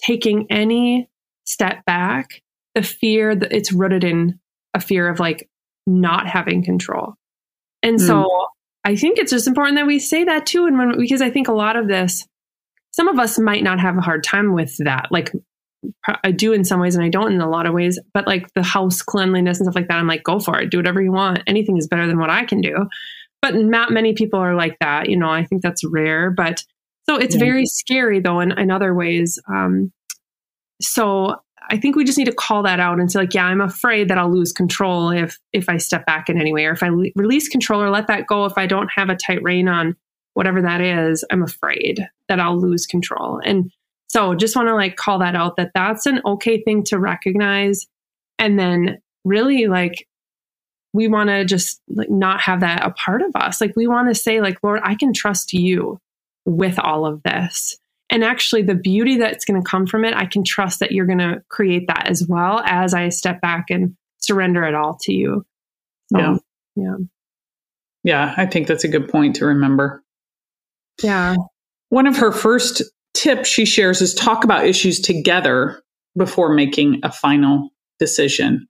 taking 0.00 0.46
any 0.50 1.08
step 1.44 1.84
back, 1.84 2.42
the 2.74 2.82
fear 2.82 3.34
that 3.34 3.52
it's 3.52 3.72
rooted 3.72 4.04
in 4.04 4.38
a 4.74 4.80
fear 4.80 5.08
of 5.08 5.20
like 5.20 5.48
not 5.86 6.26
having 6.26 6.64
control. 6.64 7.14
And 7.82 7.98
mm. 7.98 8.06
so 8.06 8.46
I 8.84 8.96
think 8.96 9.18
it's 9.18 9.30
just 9.30 9.46
important 9.46 9.76
that 9.76 9.86
we 9.86 9.98
say 9.98 10.24
that 10.24 10.46
too. 10.46 10.66
And 10.66 10.78
when, 10.78 10.98
because 10.98 11.22
I 11.22 11.30
think 11.30 11.48
a 11.48 11.52
lot 11.52 11.76
of 11.76 11.88
this, 11.88 12.26
some 12.92 13.08
of 13.08 13.18
us 13.18 13.38
might 13.38 13.62
not 13.62 13.80
have 13.80 13.96
a 13.96 14.00
hard 14.00 14.24
time 14.24 14.54
with 14.54 14.76
that. 14.78 15.08
Like 15.10 15.32
I 16.24 16.32
do 16.32 16.52
in 16.52 16.64
some 16.64 16.80
ways 16.80 16.96
and 16.96 17.04
I 17.04 17.08
don't 17.08 17.32
in 17.32 17.40
a 17.40 17.48
lot 17.48 17.66
of 17.66 17.74
ways, 17.74 17.98
but 18.12 18.26
like 18.26 18.52
the 18.54 18.62
house 18.62 19.02
cleanliness 19.02 19.58
and 19.58 19.66
stuff 19.66 19.76
like 19.76 19.88
that, 19.88 19.98
I'm 19.98 20.06
like, 20.06 20.24
go 20.24 20.40
for 20.40 20.58
it. 20.60 20.70
Do 20.70 20.78
whatever 20.78 21.02
you 21.02 21.12
want. 21.12 21.42
Anything 21.46 21.76
is 21.76 21.86
better 21.86 22.06
than 22.06 22.18
what 22.18 22.30
I 22.30 22.44
can 22.44 22.60
do. 22.60 22.88
But 23.40 23.54
not 23.54 23.92
many 23.92 24.14
people 24.14 24.40
are 24.40 24.56
like 24.56 24.76
that. 24.80 25.08
You 25.08 25.16
know, 25.16 25.30
I 25.30 25.44
think 25.44 25.62
that's 25.62 25.84
rare. 25.84 26.30
But 26.30 26.64
so 27.08 27.16
it's 27.16 27.36
yeah. 27.36 27.40
very 27.40 27.66
scary 27.66 28.20
though 28.20 28.40
in, 28.40 28.52
in 28.58 28.70
other 28.70 28.94
ways. 28.94 29.38
Um, 29.48 29.92
so 30.80 31.36
I 31.70 31.76
think 31.76 31.96
we 31.96 32.04
just 32.04 32.18
need 32.18 32.24
to 32.24 32.32
call 32.32 32.62
that 32.62 32.80
out 32.80 32.98
and 32.98 33.10
say 33.10 33.18
like, 33.18 33.34
yeah, 33.34 33.44
I'm 33.44 33.60
afraid 33.60 34.08
that 34.08 34.18
I'll 34.18 34.32
lose 34.32 34.52
control 34.52 35.10
if 35.10 35.38
if 35.52 35.68
I 35.68 35.76
step 35.76 36.06
back 36.06 36.28
in 36.28 36.40
any 36.40 36.52
way, 36.52 36.64
or 36.64 36.72
if 36.72 36.82
I 36.82 36.88
le- 36.88 37.10
release 37.14 37.48
control 37.48 37.82
or 37.82 37.90
let 37.90 38.06
that 38.06 38.26
go. 38.26 38.44
If 38.44 38.56
I 38.56 38.66
don't 38.66 38.90
have 38.94 39.10
a 39.10 39.16
tight 39.16 39.42
rein 39.42 39.68
on 39.68 39.94
whatever 40.34 40.62
that 40.62 40.80
is, 40.80 41.24
I'm 41.30 41.42
afraid 41.42 42.06
that 42.28 42.40
I'll 42.40 42.58
lose 42.58 42.86
control. 42.86 43.40
And 43.44 43.70
so, 44.08 44.34
just 44.34 44.56
want 44.56 44.68
to 44.68 44.74
like 44.74 44.96
call 44.96 45.18
that 45.18 45.34
out 45.34 45.56
that 45.56 45.72
that's 45.74 46.06
an 46.06 46.20
okay 46.24 46.62
thing 46.62 46.84
to 46.84 46.98
recognize, 46.98 47.86
and 48.38 48.58
then 48.58 49.00
really 49.24 49.66
like 49.66 50.08
we 50.94 51.06
want 51.06 51.28
to 51.28 51.44
just 51.44 51.82
like 51.88 52.10
not 52.10 52.40
have 52.40 52.60
that 52.60 52.84
a 52.84 52.90
part 52.90 53.20
of 53.20 53.30
us. 53.36 53.60
Like 53.60 53.76
we 53.76 53.86
want 53.86 54.08
to 54.08 54.14
say 54.14 54.40
like, 54.40 54.58
Lord, 54.62 54.80
I 54.82 54.94
can 54.94 55.12
trust 55.12 55.52
you 55.52 56.00
with 56.46 56.78
all 56.78 57.04
of 57.04 57.22
this 57.24 57.78
and 58.10 58.24
actually, 58.24 58.62
the 58.62 58.74
beauty 58.74 59.16
that's 59.16 59.44
going 59.44 59.62
to 59.62 59.68
come 59.68 59.86
from 59.86 60.04
it, 60.04 60.14
I 60.14 60.24
can 60.26 60.42
trust 60.44 60.80
that 60.80 60.92
you're 60.92 61.06
going 61.06 61.18
to 61.18 61.42
create 61.48 61.86
that 61.88 62.08
as 62.08 62.26
well 62.26 62.60
as 62.64 62.94
I 62.94 63.10
step 63.10 63.40
back 63.40 63.66
and 63.70 63.94
surrender 64.18 64.64
it 64.64 64.74
all 64.74 64.98
to 65.02 65.12
you. 65.12 65.44
So, 66.12 66.18
yeah. 66.18 66.36
Yeah. 66.76 66.96
Yeah. 68.04 68.34
I 68.36 68.46
think 68.46 68.66
that's 68.66 68.84
a 68.84 68.88
good 68.88 69.08
point 69.08 69.36
to 69.36 69.44
remember. 69.44 70.02
Yeah. 71.02 71.36
One 71.90 72.06
of 72.06 72.16
her 72.16 72.32
first 72.32 72.82
tips 73.14 73.48
she 73.48 73.64
shares 73.64 74.00
is 74.00 74.14
talk 74.14 74.44
about 74.44 74.66
issues 74.66 75.00
together 75.00 75.82
before 76.16 76.54
making 76.54 77.00
a 77.02 77.12
final 77.12 77.70
decision. 77.98 78.66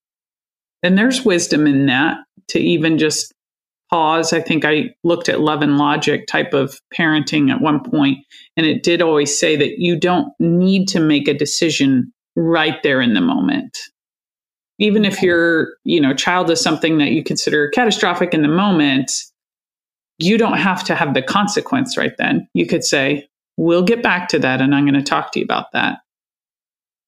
And 0.83 0.97
there's 0.97 1.25
wisdom 1.25 1.67
in 1.67 1.87
that 1.87 2.19
to 2.49 2.59
even 2.59 2.99
just 2.99 3.33
pause. 3.91 4.33
I 4.33 4.41
think 4.41 4.65
I 4.65 4.95
looked 5.05 5.29
at 5.29 5.41
love 5.41 5.63
and 5.63 5.79
logic 5.79 6.27
type 6.27 6.53
of 6.55 6.81
parenting 6.97 7.51
at 7.51 7.61
one 7.61 7.81
point, 7.81 8.19
and 8.57 8.67
it 8.67 8.83
did 8.83 9.03
always 9.03 9.39
say 9.39 9.57
that 9.57 9.79
you 9.79 9.99
don't 9.99 10.33
need 10.39 10.89
to 10.89 11.01
make 11.01 11.29
a 11.29 11.35
decision 11.35 12.13
right 12.37 12.83
there 12.83 13.01
in 13.01 13.15
the 13.15 13.21
moment. 13.21 13.77
Even 14.79 15.05
if 15.05 15.23
your, 15.23 15.71
you 15.85 16.01
know, 16.01 16.15
child 16.15 16.51
is 16.51 16.61
something 16.61 16.99
that 16.99 17.11
you 17.11 17.25
consider 17.25 17.69
catastrophic 17.71 18.33
in 18.33 18.43
the 18.43 18.49
moment, 18.49 19.11
you 20.19 20.39
don't 20.39 20.59
have 20.59 20.85
to 20.85 20.95
have 20.95 21.15
the 21.15 21.23
consequence 21.23 21.97
right 21.97 22.17
then. 22.17 22.49
You 22.55 22.67
could 22.67 22.85
say, 22.85 23.29
"We'll 23.57 23.83
get 23.83 24.03
back 24.03 24.29
to 24.29 24.39
that 24.39 24.61
and 24.61 24.75
I'm 24.75 24.85
going 24.85 24.95
to 24.95 25.03
talk 25.03 25.33
to 25.33 25.41
you 25.41 25.45
about 25.45 25.73
that." 25.73 25.99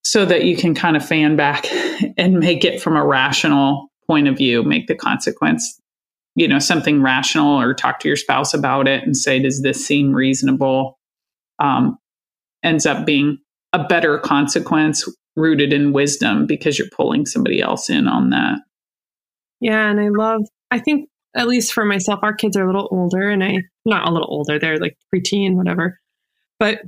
So 0.02 0.24
that 0.24 0.44
you 0.44 0.56
can 0.56 0.74
kind 0.74 0.96
of 0.96 1.06
fan 1.06 1.36
back 1.36 1.66
and 2.16 2.38
make 2.38 2.64
it 2.64 2.82
from 2.82 2.96
a 2.96 3.06
rational 3.06 3.88
point 4.06 4.26
of 4.26 4.36
view, 4.36 4.64
make 4.64 4.88
the 4.88 4.96
consequence 4.96 5.80
you 6.34 6.46
know 6.46 6.58
something 6.58 7.02
rational 7.02 7.60
or 7.60 7.74
talk 7.74 8.00
to 8.00 8.08
your 8.08 8.16
spouse 8.16 8.54
about 8.54 8.88
it 8.88 9.02
and 9.04 9.16
say 9.16 9.38
does 9.40 9.62
this 9.62 9.84
seem 9.84 10.12
reasonable? 10.12 10.98
Um, 11.58 11.98
ends 12.62 12.86
up 12.86 13.06
being 13.06 13.38
a 13.72 13.84
better 13.84 14.18
consequence 14.18 15.08
rooted 15.36 15.72
in 15.72 15.92
wisdom 15.92 16.46
because 16.46 16.78
you're 16.78 16.88
pulling 16.94 17.26
somebody 17.26 17.60
else 17.60 17.88
in 17.88 18.08
on 18.08 18.30
that. 18.30 18.58
Yeah 19.60 19.90
and 19.90 20.00
i 20.00 20.08
love 20.08 20.42
i 20.70 20.78
think 20.78 21.08
at 21.36 21.46
least 21.46 21.72
for 21.72 21.84
myself 21.84 22.20
our 22.22 22.34
kids 22.34 22.56
are 22.56 22.64
a 22.64 22.66
little 22.66 22.88
older 22.90 23.30
and 23.30 23.44
i 23.44 23.58
not 23.84 24.08
a 24.08 24.10
little 24.10 24.28
older 24.30 24.58
they're 24.58 24.78
like 24.78 24.96
preteen 25.14 25.54
whatever. 25.54 25.98
But 26.58 26.80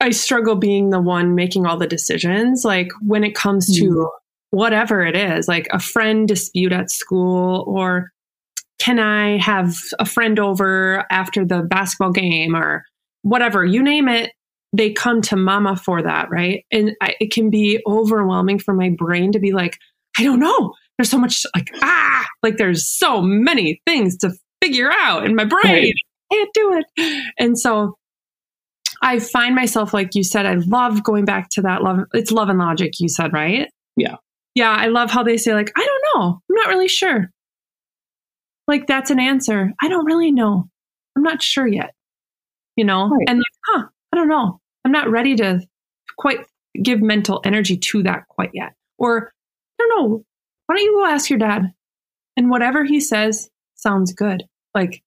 i 0.00 0.10
struggle 0.10 0.56
being 0.56 0.90
the 0.90 1.00
one 1.00 1.34
making 1.34 1.66
all 1.66 1.76
the 1.76 1.86
decisions 1.86 2.64
like 2.64 2.90
when 3.00 3.24
it 3.24 3.34
comes 3.34 3.74
to 3.78 3.84
mm. 3.84 4.08
whatever 4.50 5.04
it 5.04 5.16
is 5.16 5.48
like 5.48 5.66
a 5.70 5.80
friend 5.80 6.28
dispute 6.28 6.72
at 6.72 6.90
school 6.90 7.64
or 7.66 8.10
can 8.78 8.98
I 8.98 9.38
have 9.38 9.76
a 9.98 10.04
friend 10.04 10.38
over 10.38 11.04
after 11.10 11.44
the 11.44 11.62
basketball 11.62 12.12
game 12.12 12.54
or 12.54 12.84
whatever, 13.22 13.64
you 13.64 13.82
name 13.82 14.08
it, 14.08 14.32
they 14.72 14.92
come 14.92 15.22
to 15.22 15.36
mama 15.36 15.76
for 15.76 16.02
that, 16.02 16.28
right? 16.30 16.64
And 16.72 16.92
I, 17.00 17.14
it 17.20 17.32
can 17.32 17.48
be 17.48 17.80
overwhelming 17.86 18.58
for 18.58 18.74
my 18.74 18.90
brain 18.90 19.32
to 19.32 19.38
be 19.38 19.52
like, 19.52 19.78
I 20.18 20.24
don't 20.24 20.40
know. 20.40 20.74
There's 20.98 21.10
so 21.10 21.18
much 21.18 21.44
like, 21.54 21.70
ah, 21.82 22.26
like 22.42 22.56
there's 22.56 22.86
so 22.86 23.20
many 23.20 23.80
things 23.86 24.16
to 24.18 24.32
figure 24.62 24.90
out 24.92 25.24
in 25.24 25.34
my 25.34 25.44
brain. 25.44 25.62
Right. 25.64 25.94
I 26.30 26.34
can't 26.34 26.50
do 26.54 26.82
it. 26.96 27.24
And 27.38 27.58
so 27.58 27.96
I 29.02 29.18
find 29.18 29.54
myself, 29.54 29.92
like 29.92 30.14
you 30.14 30.24
said, 30.24 30.46
I 30.46 30.54
love 30.54 31.02
going 31.02 31.24
back 31.24 31.48
to 31.50 31.62
that 31.62 31.82
love. 31.82 32.00
It's 32.12 32.32
love 32.32 32.48
and 32.48 32.58
logic, 32.58 32.94
you 32.98 33.08
said, 33.08 33.32
right? 33.32 33.68
Yeah. 33.96 34.16
Yeah. 34.54 34.70
I 34.70 34.86
love 34.86 35.10
how 35.10 35.22
they 35.22 35.36
say, 35.36 35.54
like, 35.54 35.72
I 35.76 35.84
don't 35.84 36.04
know. 36.20 36.40
I'm 36.48 36.54
not 36.54 36.68
really 36.68 36.88
sure. 36.88 37.30
Like 38.66 38.86
that's 38.86 39.10
an 39.10 39.20
answer. 39.20 39.72
I 39.80 39.88
don't 39.88 40.06
really 40.06 40.30
know. 40.30 40.68
I'm 41.16 41.22
not 41.22 41.42
sure 41.42 41.66
yet. 41.66 41.94
You 42.76 42.84
know? 42.84 43.08
Right. 43.08 43.28
And 43.28 43.38
like, 43.38 43.44
huh, 43.66 43.86
I 44.12 44.16
don't 44.16 44.28
know. 44.28 44.60
I'm 44.84 44.92
not 44.92 45.10
ready 45.10 45.36
to 45.36 45.60
quite 46.16 46.40
give 46.82 47.00
mental 47.00 47.40
energy 47.44 47.76
to 47.76 48.02
that 48.02 48.28
quite 48.28 48.50
yet. 48.52 48.72
Or 48.98 49.32
I 49.78 49.82
don't 49.82 49.88
know. 49.98 50.24
Why 50.66 50.76
don't 50.76 50.84
you 50.84 50.94
go 50.94 51.06
ask 51.06 51.30
your 51.30 51.38
dad? 51.38 51.72
And 52.36 52.50
whatever 52.50 52.84
he 52.84 53.00
says 53.00 53.48
sounds 53.76 54.12
good. 54.12 54.44
Like 54.74 55.02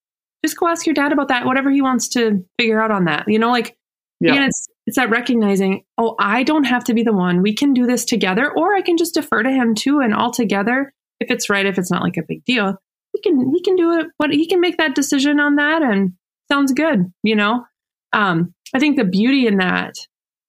just 0.46 0.58
go 0.58 0.68
ask 0.68 0.86
your 0.86 0.94
dad 0.94 1.12
about 1.12 1.28
that, 1.30 1.46
whatever 1.46 1.70
he 1.70 1.82
wants 1.82 2.08
to 2.10 2.46
figure 2.58 2.82
out 2.82 2.92
on 2.92 3.06
that. 3.06 3.26
You 3.28 3.40
know, 3.40 3.52
like 3.52 3.76
yeah. 4.20 4.32
again, 4.32 4.44
it's 4.44 4.68
it's 4.86 4.96
that 4.96 5.10
recognizing, 5.10 5.84
oh, 5.98 6.16
I 6.20 6.44
don't 6.44 6.64
have 6.64 6.86
to 6.86 6.94
be 6.94 7.04
the 7.04 7.14
one. 7.14 7.42
We 7.42 7.54
can 7.54 7.74
do 7.74 7.86
this 7.86 8.06
together, 8.06 8.50
or 8.50 8.74
I 8.74 8.82
can 8.82 8.98
just 8.98 9.14
defer 9.14 9.44
to 9.44 9.52
him 9.52 9.76
too, 9.76 10.00
and 10.00 10.14
all 10.14 10.32
together, 10.32 10.94
if 11.20 11.30
it's 11.30 11.50
right, 11.50 11.66
if 11.66 11.78
it's 11.78 11.92
not 11.92 12.04
like 12.04 12.16
a 12.16 12.24
big 12.26 12.46
deal, 12.46 12.78
he 13.18 13.30
can 13.30 13.54
he 13.54 13.62
can 13.62 13.76
do 13.76 14.00
it. 14.00 14.08
what 14.18 14.32
he 14.32 14.46
can 14.46 14.60
make 14.60 14.78
that 14.78 14.96
decision 14.96 15.40
on 15.40 15.56
that, 15.56 15.82
and 15.82 16.14
sounds 16.52 16.72
good. 16.72 17.12
You 17.24 17.36
know, 17.36 17.66
um, 18.14 18.54
I 18.74 18.80
think 18.80 18.98
the 18.98 19.04
beauty 19.04 19.48
in 19.48 19.58
that 19.58 19.96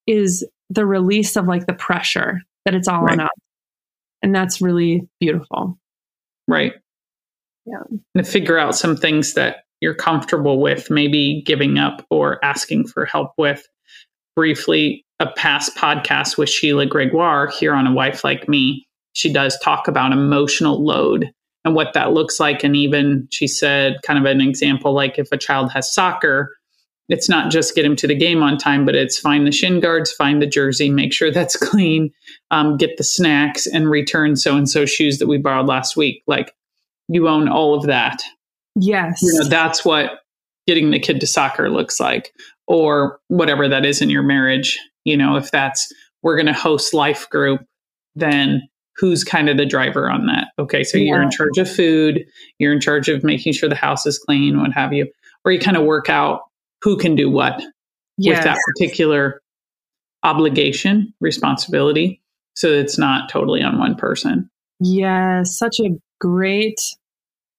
is 0.06 0.46
the 0.70 0.86
release 0.86 1.36
of 1.36 1.46
like 1.46 1.66
the 1.66 1.74
pressure 1.74 2.42
that 2.64 2.74
it's 2.74 2.88
all 2.88 3.02
right. 3.02 3.18
on 3.18 3.20
us, 3.20 3.30
and 4.22 4.34
that's 4.34 4.60
really 4.60 5.08
beautiful. 5.20 5.78
Right. 6.46 6.72
Yeah. 7.66 7.82
And 7.90 8.24
to 8.24 8.30
figure 8.30 8.58
out 8.58 8.76
some 8.76 8.96
things 8.96 9.34
that 9.34 9.64
you're 9.80 9.94
comfortable 9.94 10.60
with, 10.60 10.90
maybe 10.90 11.42
giving 11.44 11.78
up 11.78 12.04
or 12.10 12.42
asking 12.44 12.88
for 12.88 13.04
help 13.04 13.32
with. 13.36 13.66
Briefly, 14.34 15.04
a 15.20 15.26
past 15.32 15.76
podcast 15.76 16.38
with 16.38 16.48
Sheila 16.48 16.86
Gregoire 16.86 17.48
here 17.48 17.74
on 17.74 17.86
A 17.86 17.92
Wife 17.92 18.24
Like 18.24 18.48
Me, 18.48 18.86
she 19.12 19.32
does 19.32 19.58
talk 19.58 19.88
about 19.88 20.12
emotional 20.12 20.82
load 20.82 21.32
and 21.68 21.76
what 21.76 21.92
that 21.92 22.12
looks 22.12 22.40
like. 22.40 22.64
And 22.64 22.74
even 22.74 23.28
she 23.30 23.46
said, 23.46 23.98
kind 24.02 24.18
of 24.18 24.24
an 24.24 24.40
example 24.40 24.94
like 24.94 25.18
if 25.18 25.30
a 25.30 25.36
child 25.36 25.70
has 25.72 25.92
soccer, 25.92 26.56
it's 27.08 27.28
not 27.28 27.50
just 27.50 27.74
get 27.74 27.84
him 27.84 27.94
to 27.96 28.06
the 28.06 28.14
game 28.14 28.42
on 28.42 28.58
time, 28.58 28.84
but 28.84 28.94
it's 28.94 29.18
find 29.18 29.46
the 29.46 29.52
shin 29.52 29.80
guards, 29.80 30.10
find 30.10 30.42
the 30.42 30.46
jersey, 30.46 30.90
make 30.90 31.12
sure 31.12 31.30
that's 31.30 31.56
clean, 31.68 32.10
um, 32.50 32.76
get 32.76 32.96
the 32.96 33.04
snacks, 33.04 33.66
and 33.66 33.90
return 33.90 34.34
so 34.36 34.56
and 34.56 34.68
so 34.68 34.84
shoes 34.86 35.18
that 35.18 35.26
we 35.26 35.38
borrowed 35.38 35.66
last 35.66 35.96
week. 35.96 36.22
Like 36.26 36.54
you 37.08 37.28
own 37.28 37.48
all 37.48 37.74
of 37.74 37.84
that. 37.84 38.22
Yes. 38.74 39.20
You 39.22 39.40
know, 39.40 39.48
that's 39.48 39.84
what 39.84 40.20
getting 40.66 40.90
the 40.90 40.98
kid 40.98 41.20
to 41.20 41.26
soccer 41.26 41.70
looks 41.70 42.00
like, 42.00 42.32
or 42.66 43.20
whatever 43.28 43.68
that 43.68 43.86
is 43.86 44.02
in 44.02 44.10
your 44.10 44.22
marriage. 44.22 44.78
You 45.04 45.16
know, 45.16 45.36
if 45.36 45.50
that's 45.50 45.90
we're 46.22 46.36
going 46.36 46.46
to 46.46 46.52
host 46.52 46.92
life 46.92 47.28
group, 47.30 47.60
then 48.14 48.68
who's 48.98 49.24
kind 49.24 49.48
of 49.48 49.56
the 49.56 49.66
driver 49.66 50.10
on 50.10 50.26
that? 50.26 50.48
Okay, 50.58 50.84
so 50.84 50.98
yeah. 50.98 51.04
you're 51.04 51.22
in 51.22 51.30
charge 51.30 51.58
of 51.58 51.70
food, 51.70 52.24
you're 52.58 52.72
in 52.72 52.80
charge 52.80 53.08
of 53.08 53.24
making 53.24 53.52
sure 53.52 53.68
the 53.68 53.74
house 53.74 54.06
is 54.06 54.18
clean, 54.18 54.60
what 54.60 54.72
have 54.72 54.92
you, 54.92 55.10
or 55.44 55.52
you 55.52 55.58
kind 55.58 55.76
of 55.76 55.84
work 55.84 56.08
out 56.08 56.42
who 56.82 56.96
can 56.96 57.14
do 57.14 57.30
what 57.30 57.62
yes. 58.16 58.36
with 58.36 58.44
that 58.44 58.58
particular 58.66 59.40
obligation, 60.22 61.12
responsibility, 61.20 62.20
so 62.54 62.68
it's 62.68 62.98
not 62.98 63.28
totally 63.30 63.62
on 63.62 63.78
one 63.78 63.94
person. 63.94 64.50
Yes, 64.80 65.56
such 65.56 65.80
a 65.80 65.90
great 66.20 66.80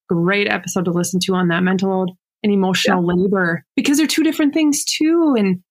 great 0.09 0.49
episode 0.49 0.85
to 0.85 0.91
listen 0.91 1.19
to 1.21 1.35
on 1.35 1.47
that 1.49 1.63
mental 1.63 2.17
and 2.43 2.51
emotional 2.51 3.01
yeah. 3.01 3.13
labor 3.13 3.65
because 3.75 3.97
they're 3.97 4.07
two 4.07 4.23
different 4.23 4.53
things 4.53 4.83
too. 4.83 5.35
And 5.37 5.61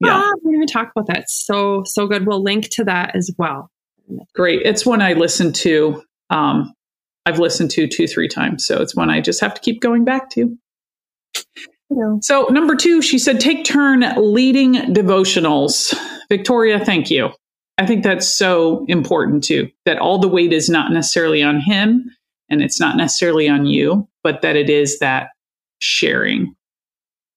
yeah, 0.00 0.22
ah, 0.24 0.32
we 0.44 0.52
didn't 0.52 0.62
even 0.62 0.66
talk 0.68 0.92
about 0.94 1.08
that. 1.08 1.28
So, 1.28 1.82
so 1.84 2.06
good. 2.06 2.26
We'll 2.26 2.42
link 2.42 2.68
to 2.70 2.84
that 2.84 3.16
as 3.16 3.30
well. 3.36 3.70
Great. 4.34 4.62
It's 4.64 4.86
one 4.86 5.02
I 5.02 5.12
listen 5.14 5.52
to. 5.54 6.02
Um, 6.30 6.72
I've 7.26 7.38
listened 7.38 7.70
to 7.72 7.86
two, 7.86 8.06
three 8.06 8.28
times. 8.28 8.66
So 8.66 8.80
it's 8.80 8.94
one 8.94 9.10
I 9.10 9.20
just 9.20 9.40
have 9.40 9.54
to 9.54 9.60
keep 9.60 9.80
going 9.80 10.04
back 10.04 10.30
to. 10.30 10.56
So, 12.20 12.46
number 12.50 12.76
two, 12.76 13.00
she 13.00 13.18
said, 13.18 13.40
take 13.40 13.64
turn 13.64 14.04
leading 14.16 14.74
devotionals. 14.74 15.94
Victoria, 16.28 16.84
thank 16.84 17.10
you. 17.10 17.30
I 17.78 17.86
think 17.86 18.02
that's 18.02 18.28
so 18.28 18.84
important 18.88 19.44
too, 19.44 19.70
that 19.86 19.98
all 19.98 20.18
the 20.18 20.28
weight 20.28 20.52
is 20.52 20.68
not 20.68 20.92
necessarily 20.92 21.42
on 21.42 21.60
him, 21.60 22.04
and 22.50 22.62
it's 22.62 22.78
not 22.78 22.96
necessarily 22.96 23.48
on 23.48 23.64
you, 23.64 24.06
but 24.22 24.42
that 24.42 24.54
it 24.54 24.68
is 24.68 24.98
that 24.98 25.28
sharing. 25.78 26.54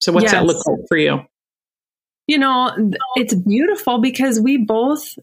So, 0.01 0.11
what's 0.11 0.25
yes. 0.25 0.33
that 0.33 0.45
look 0.45 0.65
like 0.67 0.79
for 0.89 0.97
you? 0.97 1.21
You 2.27 2.37
know, 2.37 2.71
it's 3.15 3.33
beautiful 3.33 3.99
because 3.99 4.39
we 4.39 4.57
both, 4.57 5.17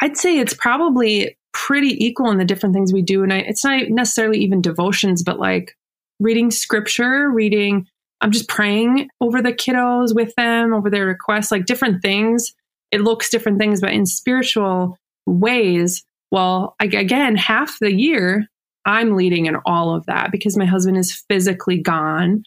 I'd 0.00 0.16
say 0.16 0.38
it's 0.38 0.54
probably 0.54 1.36
pretty 1.52 2.04
equal 2.04 2.30
in 2.30 2.38
the 2.38 2.44
different 2.44 2.74
things 2.74 2.92
we 2.92 3.02
do. 3.02 3.22
And 3.22 3.32
I, 3.32 3.38
it's 3.38 3.64
not 3.64 3.88
necessarily 3.88 4.38
even 4.38 4.60
devotions, 4.60 5.22
but 5.22 5.38
like 5.38 5.76
reading 6.20 6.50
scripture, 6.50 7.30
reading, 7.30 7.86
I'm 8.20 8.30
just 8.30 8.48
praying 8.48 9.08
over 9.20 9.40
the 9.42 9.52
kiddos 9.52 10.14
with 10.14 10.34
them, 10.36 10.74
over 10.74 10.90
their 10.90 11.06
requests, 11.06 11.50
like 11.50 11.66
different 11.66 12.02
things. 12.02 12.54
It 12.90 13.00
looks 13.00 13.30
different 13.30 13.58
things, 13.58 13.80
but 13.80 13.92
in 13.92 14.06
spiritual 14.06 14.98
ways, 15.26 16.04
well, 16.30 16.74
again, 16.80 17.36
half 17.36 17.78
the 17.80 17.92
year 17.92 18.46
I'm 18.84 19.16
leading 19.16 19.46
in 19.46 19.56
all 19.66 19.94
of 19.94 20.06
that 20.06 20.30
because 20.32 20.56
my 20.56 20.64
husband 20.64 20.96
is 20.96 21.24
physically 21.28 21.80
gone, 21.80 22.44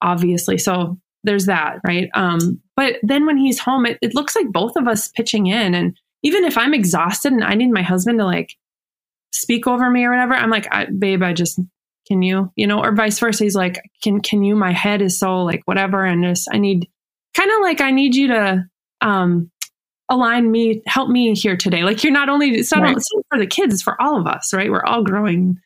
obviously. 0.00 0.56
So 0.58 0.98
there's 1.24 1.46
that, 1.46 1.78
right? 1.86 2.08
Um, 2.14 2.60
but 2.76 2.96
then 3.02 3.26
when 3.26 3.36
he's 3.36 3.58
home, 3.58 3.86
it, 3.86 3.98
it 4.02 4.14
looks 4.14 4.34
like 4.34 4.46
both 4.50 4.76
of 4.76 4.88
us 4.88 5.08
pitching 5.08 5.48
in. 5.48 5.74
And 5.74 5.96
even 6.22 6.44
if 6.44 6.56
I'm 6.56 6.74
exhausted 6.74 7.32
and 7.32 7.44
I 7.44 7.54
need 7.54 7.70
my 7.70 7.82
husband 7.82 8.18
to 8.18 8.24
like 8.24 8.56
speak 9.32 9.66
over 9.66 9.90
me 9.90 10.04
or 10.04 10.10
whatever, 10.10 10.34
I'm 10.34 10.50
like, 10.50 10.68
I, 10.72 10.86
babe, 10.86 11.22
I 11.22 11.32
just 11.32 11.58
can 12.06 12.22
you, 12.22 12.50
you 12.56 12.66
know, 12.66 12.80
or 12.82 12.94
vice 12.94 13.18
versa. 13.18 13.44
He's 13.44 13.54
like, 13.54 13.80
can 14.02 14.20
can 14.20 14.42
you? 14.42 14.56
My 14.56 14.72
head 14.72 15.02
is 15.02 15.18
so 15.18 15.42
like 15.42 15.62
whatever, 15.64 16.04
and 16.04 16.24
just 16.24 16.48
I 16.52 16.58
need 16.58 16.88
kind 17.34 17.50
of 17.50 17.60
like 17.60 17.80
I 17.80 17.90
need 17.90 18.14
you 18.14 18.28
to 18.28 18.64
um 19.00 19.50
align 20.08 20.50
me, 20.50 20.82
help 20.86 21.08
me 21.08 21.34
here 21.34 21.56
today. 21.56 21.84
Like 21.84 22.04
you're 22.04 22.12
not 22.12 22.28
only 22.28 22.50
it's 22.50 22.72
not 22.72 22.82
right. 22.82 22.90
only 22.90 23.24
for 23.30 23.38
the 23.38 23.46
kids, 23.46 23.74
it's 23.74 23.82
for 23.82 24.00
all 24.00 24.20
of 24.20 24.26
us, 24.26 24.52
right? 24.52 24.70
We're 24.70 24.84
all 24.84 25.02
growing 25.02 25.58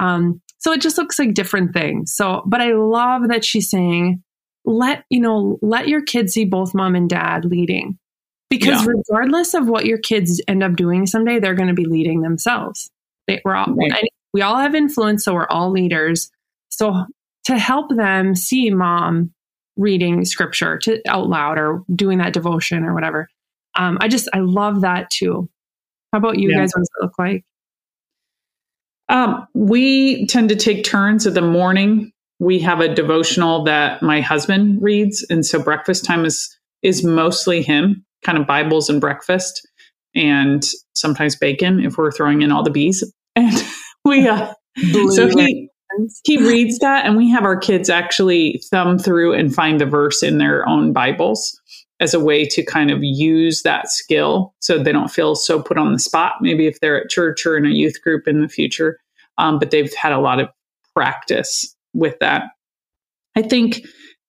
um, 0.00 0.40
so 0.58 0.72
it 0.72 0.80
just 0.80 0.98
looks 0.98 1.18
like 1.18 1.34
different 1.34 1.72
things. 1.72 2.14
So, 2.14 2.42
but 2.46 2.60
I 2.60 2.72
love 2.72 3.28
that 3.28 3.44
she's 3.44 3.70
saying, 3.70 4.22
let, 4.64 5.04
you 5.10 5.20
know, 5.20 5.58
let 5.62 5.88
your 5.88 6.02
kids 6.02 6.32
see 6.34 6.44
both 6.44 6.74
mom 6.74 6.94
and 6.94 7.08
dad 7.08 7.44
leading. 7.44 7.98
Because 8.50 8.84
yeah. 8.84 8.92
regardless 8.96 9.54
of 9.54 9.68
what 9.68 9.86
your 9.86 9.98
kids 9.98 10.40
end 10.48 10.62
up 10.62 10.74
doing 10.74 11.06
someday, 11.06 11.38
they're 11.38 11.54
going 11.54 11.68
to 11.68 11.74
be 11.74 11.86
leading 11.86 12.20
themselves. 12.20 12.90
They, 13.28 13.40
we're 13.44 13.54
all, 13.54 13.72
right. 13.74 14.10
we 14.34 14.42
all 14.42 14.58
have 14.58 14.74
influence, 14.74 15.24
so 15.24 15.34
we're 15.34 15.46
all 15.48 15.70
leaders. 15.70 16.30
So 16.68 17.06
to 17.44 17.58
help 17.58 17.94
them 17.94 18.34
see 18.34 18.70
mom 18.70 19.32
reading 19.76 20.24
scripture 20.24 20.78
to 20.78 21.00
out 21.08 21.28
loud 21.28 21.58
or 21.58 21.84
doing 21.94 22.18
that 22.18 22.32
devotion 22.32 22.84
or 22.84 22.92
whatever, 22.92 23.28
um, 23.76 23.98
I 24.00 24.08
just 24.08 24.28
I 24.34 24.40
love 24.40 24.80
that 24.80 25.10
too. 25.10 25.48
How 26.12 26.18
about 26.18 26.38
you 26.38 26.50
yeah. 26.50 26.58
guys? 26.58 26.72
What 26.74 26.80
does 26.80 26.90
it 26.96 27.04
look 27.04 27.18
like? 27.18 27.44
Um, 29.08 29.46
we 29.54 30.26
tend 30.26 30.48
to 30.50 30.56
take 30.56 30.84
turns 30.84 31.26
in 31.26 31.34
the 31.34 31.42
morning. 31.42 32.12
We 32.38 32.58
have 32.60 32.80
a 32.80 32.92
devotional 32.92 33.64
that 33.64 34.02
my 34.02 34.20
husband 34.20 34.82
reads, 34.82 35.24
and 35.30 35.44
so 35.44 35.62
breakfast 35.62 36.04
time 36.04 36.24
is 36.24 36.56
is 36.82 37.04
mostly 37.04 37.62
him, 37.62 38.04
kind 38.24 38.38
of 38.38 38.46
Bibles 38.46 38.88
and 38.88 39.00
breakfast, 39.00 39.66
and 40.14 40.64
sometimes 40.94 41.36
bacon 41.36 41.80
if 41.80 41.96
we're 41.96 42.12
throwing 42.12 42.42
in 42.42 42.52
all 42.52 42.62
the 42.62 42.70
bees. 42.70 43.04
And 43.36 43.64
we 44.04 44.26
uh, 44.26 44.52
so 45.10 45.28
he 45.28 45.68
he 46.24 46.36
reads 46.36 46.78
that, 46.80 47.06
and 47.06 47.16
we 47.16 47.30
have 47.30 47.44
our 47.44 47.56
kids 47.56 47.88
actually 47.88 48.60
thumb 48.70 48.98
through 48.98 49.34
and 49.34 49.54
find 49.54 49.80
the 49.80 49.86
verse 49.86 50.22
in 50.22 50.38
their 50.38 50.68
own 50.68 50.92
Bibles 50.92 51.60
as 52.00 52.14
a 52.14 52.20
way 52.20 52.46
to 52.46 52.64
kind 52.64 52.90
of 52.90 52.98
use 53.02 53.62
that 53.62 53.90
skill 53.90 54.54
so 54.60 54.82
they 54.82 54.90
don't 54.90 55.10
feel 55.10 55.34
so 55.34 55.62
put 55.62 55.76
on 55.76 55.92
the 55.92 55.98
spot, 55.98 56.32
maybe 56.40 56.66
if 56.66 56.80
they're 56.80 57.02
at 57.02 57.10
church 57.10 57.44
or 57.44 57.56
in 57.56 57.66
a 57.66 57.70
youth 57.70 58.00
group 58.02 58.26
in 58.26 58.40
the 58.40 58.48
future. 58.48 58.98
Um, 59.38 59.58
but 59.58 59.70
they've 59.70 59.92
had 59.94 60.12
a 60.12 60.18
lot 60.18 60.40
of 60.40 60.48
practice 60.94 61.74
with 61.92 62.18
that. 62.20 62.44
I 63.36 63.42
think 63.42 63.82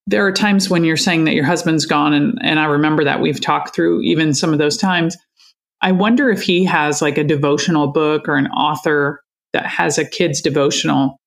there 0.08 0.26
are 0.26 0.32
times 0.32 0.70
when 0.70 0.84
you're 0.84 0.98
saying 0.98 1.26
that 1.26 1.36
your 1.36 1.46
husband's 1.46 1.86
gone, 1.86 2.14
and, 2.14 2.38
and 2.42 2.60
I 2.60 2.66
remember 2.66 3.04
that 3.04 3.22
we've 3.22 3.40
talked 3.40 3.76
through 3.76 4.02
even 4.02 4.34
some 4.34 4.52
of 4.52 4.60
those 4.60 4.78
times. 4.78 5.16
I 5.82 5.92
wonder 5.92 6.30
if 6.30 6.42
he 6.42 6.64
has 6.66 7.02
like 7.02 7.18
a 7.18 7.24
devotional 7.24 7.88
book 7.88 8.28
or 8.28 8.36
an 8.36 8.48
author 8.48 9.22
that 9.54 9.66
has 9.66 9.98
a 9.98 10.06
kid's 10.06 10.42
devotional 10.42 11.18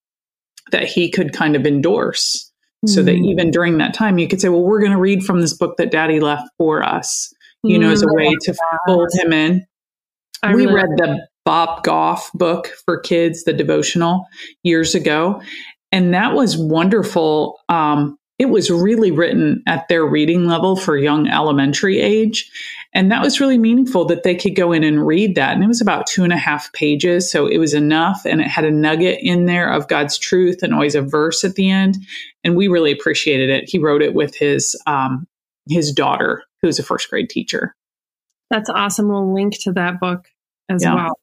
that 0.70 0.84
he 0.84 1.10
could 1.10 1.32
kind 1.32 1.56
of 1.56 1.66
endorse 1.66 2.50
so 2.86 3.02
that 3.02 3.16
mm. 3.16 3.26
even 3.26 3.50
during 3.50 3.78
that 3.78 3.94
time 3.94 4.18
you 4.18 4.28
could 4.28 4.40
say 4.40 4.48
well 4.48 4.62
we're 4.62 4.80
going 4.80 4.92
to 4.92 4.98
read 4.98 5.24
from 5.24 5.40
this 5.40 5.54
book 5.54 5.76
that 5.76 5.90
daddy 5.90 6.20
left 6.20 6.48
for 6.58 6.82
us 6.82 7.32
you 7.62 7.78
know 7.78 7.90
as 7.90 8.02
a 8.02 8.06
mm, 8.06 8.14
way 8.14 8.34
to 8.42 8.54
fold 8.86 9.08
him 9.14 9.32
in 9.32 9.64
I 10.42 10.54
we 10.54 10.66
really 10.66 10.74
read 10.74 10.88
the 10.96 11.26
bob 11.44 11.82
goff 11.82 12.30
book 12.34 12.68
for 12.84 12.98
kids 12.98 13.44
the 13.44 13.52
devotional 13.52 14.26
years 14.62 14.94
ago 14.94 15.40
and 15.92 16.12
that 16.12 16.34
was 16.34 16.58
wonderful 16.58 17.58
um, 17.68 18.18
it 18.38 18.46
was 18.46 18.70
really 18.70 19.10
written 19.10 19.62
at 19.66 19.86
their 19.88 20.04
reading 20.04 20.46
level 20.46 20.76
for 20.76 20.96
young 20.96 21.28
elementary 21.28 22.00
age 22.00 22.50
and 22.94 23.10
that 23.10 23.22
was 23.22 23.40
really 23.40 23.58
meaningful 23.58 24.04
that 24.04 24.22
they 24.22 24.36
could 24.36 24.54
go 24.54 24.70
in 24.70 24.84
and 24.84 25.04
read 25.04 25.34
that. 25.34 25.52
And 25.52 25.64
it 25.64 25.66
was 25.66 25.80
about 25.80 26.06
two 26.06 26.22
and 26.22 26.32
a 26.32 26.38
half 26.38 26.72
pages. 26.72 27.30
So 27.30 27.48
it 27.48 27.58
was 27.58 27.74
enough. 27.74 28.24
And 28.24 28.40
it 28.40 28.46
had 28.46 28.64
a 28.64 28.70
nugget 28.70 29.18
in 29.20 29.46
there 29.46 29.68
of 29.68 29.88
God's 29.88 30.16
truth 30.16 30.62
and 30.62 30.72
always 30.72 30.94
a 30.94 31.02
verse 31.02 31.42
at 31.42 31.56
the 31.56 31.68
end. 31.68 31.96
And 32.44 32.56
we 32.56 32.68
really 32.68 32.92
appreciated 32.92 33.50
it. 33.50 33.68
He 33.68 33.78
wrote 33.78 34.00
it 34.00 34.14
with 34.14 34.36
his, 34.36 34.80
um, 34.86 35.26
his 35.68 35.92
daughter, 35.92 36.44
who's 36.62 36.78
a 36.78 36.84
first 36.84 37.10
grade 37.10 37.28
teacher. 37.28 37.74
That's 38.48 38.70
awesome. 38.70 39.08
We'll 39.08 39.34
link 39.34 39.60
to 39.62 39.72
that 39.72 39.98
book 39.98 40.28
as 40.68 40.84
yeah. 40.84 40.94
well. 40.94 41.18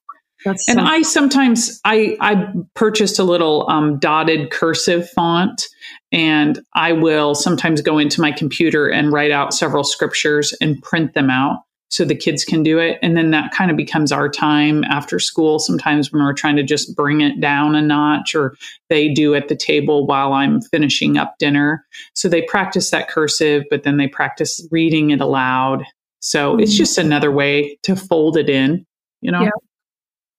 That's 0.46 0.68
and 0.68 0.80
so- 0.80 0.86
I 0.86 1.02
sometimes 1.02 1.80
I 1.86 2.18
I 2.20 2.48
purchased 2.76 3.20
a 3.20 3.24
little 3.24 3.70
um, 3.70 4.00
dotted 4.00 4.52
cursive 4.52 5.10
font, 5.10 5.64
and 6.12 6.60
I 6.74 6.94
will 6.94 7.36
sometimes 7.36 7.82
go 7.82 7.98
into 7.98 8.22
my 8.22 8.32
computer 8.32 8.88
and 8.88 9.12
write 9.12 9.32
out 9.32 9.54
several 9.54 9.84
scriptures 9.84 10.54
and 10.62 10.82
print 10.82 11.14
them 11.14 11.30
out 11.30 11.60
so 11.90 12.06
the 12.06 12.16
kids 12.16 12.46
can 12.46 12.64
do 12.64 12.80
it. 12.80 12.98
And 13.02 13.18
then 13.18 13.32
that 13.32 13.52
kind 13.52 13.70
of 13.70 13.76
becomes 13.76 14.14
our 14.14 14.30
time 14.30 14.86
after 14.86 15.20
school. 15.20 15.60
Sometimes 15.60 16.12
when 16.12 16.24
we're 16.24 16.34
trying 16.34 16.56
to 16.56 16.64
just 16.64 16.96
bring 16.96 17.20
it 17.20 17.42
down 17.42 17.76
a 17.76 17.82
notch, 17.82 18.34
or 18.34 18.56
they 18.90 19.10
do 19.10 19.36
at 19.36 19.50
the 19.50 19.58
table 19.58 20.08
while 20.08 20.32
I'm 20.32 20.62
finishing 20.62 21.18
up 21.18 21.36
dinner. 21.38 21.86
So 22.14 22.30
they 22.30 22.44
practice 22.44 22.92
that 22.92 23.10
cursive, 23.10 23.64
but 23.70 23.84
then 23.84 23.98
they 23.98 24.08
practice 24.08 24.66
reading 24.72 25.12
it 25.12 25.20
aloud. 25.20 25.84
So 26.22 26.54
mm-hmm. 26.54 26.62
it's 26.62 26.76
just 26.76 26.98
another 26.98 27.32
way 27.32 27.78
to 27.84 27.96
fold 27.96 28.38
it 28.38 28.50
in, 28.50 28.86
you 29.20 29.32
know? 29.32 29.42
Yeah. 29.42 29.50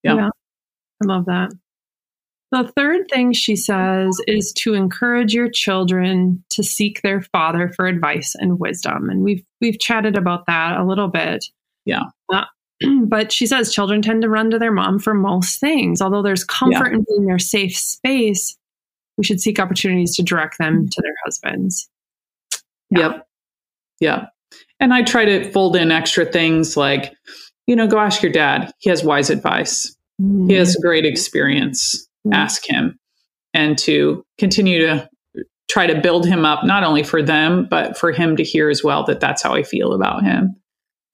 Yeah. 0.02 0.16
yeah. 0.16 0.30
I 1.02 1.06
love 1.06 1.26
that. 1.26 1.50
The 2.52 2.70
third 2.76 3.08
thing 3.10 3.32
she 3.32 3.56
says 3.56 4.20
is 4.26 4.52
to 4.58 4.74
encourage 4.74 5.32
your 5.32 5.48
children 5.48 6.44
to 6.50 6.62
seek 6.62 7.00
their 7.00 7.22
father 7.22 7.72
for 7.74 7.86
advice 7.86 8.34
and 8.38 8.60
wisdom. 8.60 9.08
And 9.08 9.22
we've 9.22 9.42
we've 9.62 9.78
chatted 9.78 10.16
about 10.16 10.44
that 10.46 10.78
a 10.78 10.84
little 10.84 11.08
bit. 11.08 11.46
Yeah. 11.86 12.02
Uh, 12.30 12.44
but 13.06 13.32
she 13.32 13.46
says 13.46 13.72
children 13.72 14.02
tend 14.02 14.20
to 14.22 14.28
run 14.28 14.50
to 14.50 14.58
their 14.58 14.70
mom 14.70 14.98
for 14.98 15.14
most 15.14 15.60
things. 15.60 16.02
Although 16.02 16.22
there's 16.22 16.44
comfort 16.44 16.90
yeah. 16.90 16.98
in 16.98 17.06
being 17.08 17.26
their 17.26 17.38
safe 17.38 17.74
space, 17.74 18.56
we 19.16 19.24
should 19.24 19.40
seek 19.40 19.58
opportunities 19.58 20.14
to 20.16 20.22
direct 20.22 20.58
them 20.58 20.88
to 20.90 21.02
their 21.02 21.14
husbands. 21.24 21.88
Yeah. 22.90 22.98
Yep. 22.98 23.26
Yeah. 24.00 24.26
And 24.78 24.92
I 24.92 25.02
try 25.02 25.24
to 25.24 25.50
fold 25.52 25.74
in 25.74 25.90
extra 25.90 26.26
things 26.26 26.76
like, 26.76 27.14
you 27.66 27.77
know, 27.77 27.87
go 27.87 27.98
ask 27.98 28.22
your 28.22 28.33
dad. 28.33 28.72
He 28.79 28.90
has 28.90 29.05
wise 29.05 29.31
advice. 29.31 29.96
Mm-hmm. 30.20 30.48
He 30.48 30.55
has 30.55 30.77
great 30.77 31.05
experience 31.05 32.09
mm-hmm. 32.27 32.35
ask 32.35 32.68
him 32.68 32.98
and 33.55 33.77
to 33.79 34.25
continue 34.38 34.87
to 34.87 35.09
try 35.70 35.87
to 35.87 36.01
build 36.01 36.27
him 36.27 36.44
up, 36.44 36.64
not 36.64 36.85
only 36.85 37.03
for 37.03 37.22
them, 37.22 37.66
but 37.70 37.96
for 37.96 38.12
him 38.12 38.37
to 38.37 38.44
hear 38.44 38.68
as 38.68 38.85
well 38.85 39.05
that 39.05 39.20
that's 39.20 39.42
how 39.42 39.55
I 39.55 39.62
feel 39.62 39.92
about 39.92 40.22
him. 40.22 40.55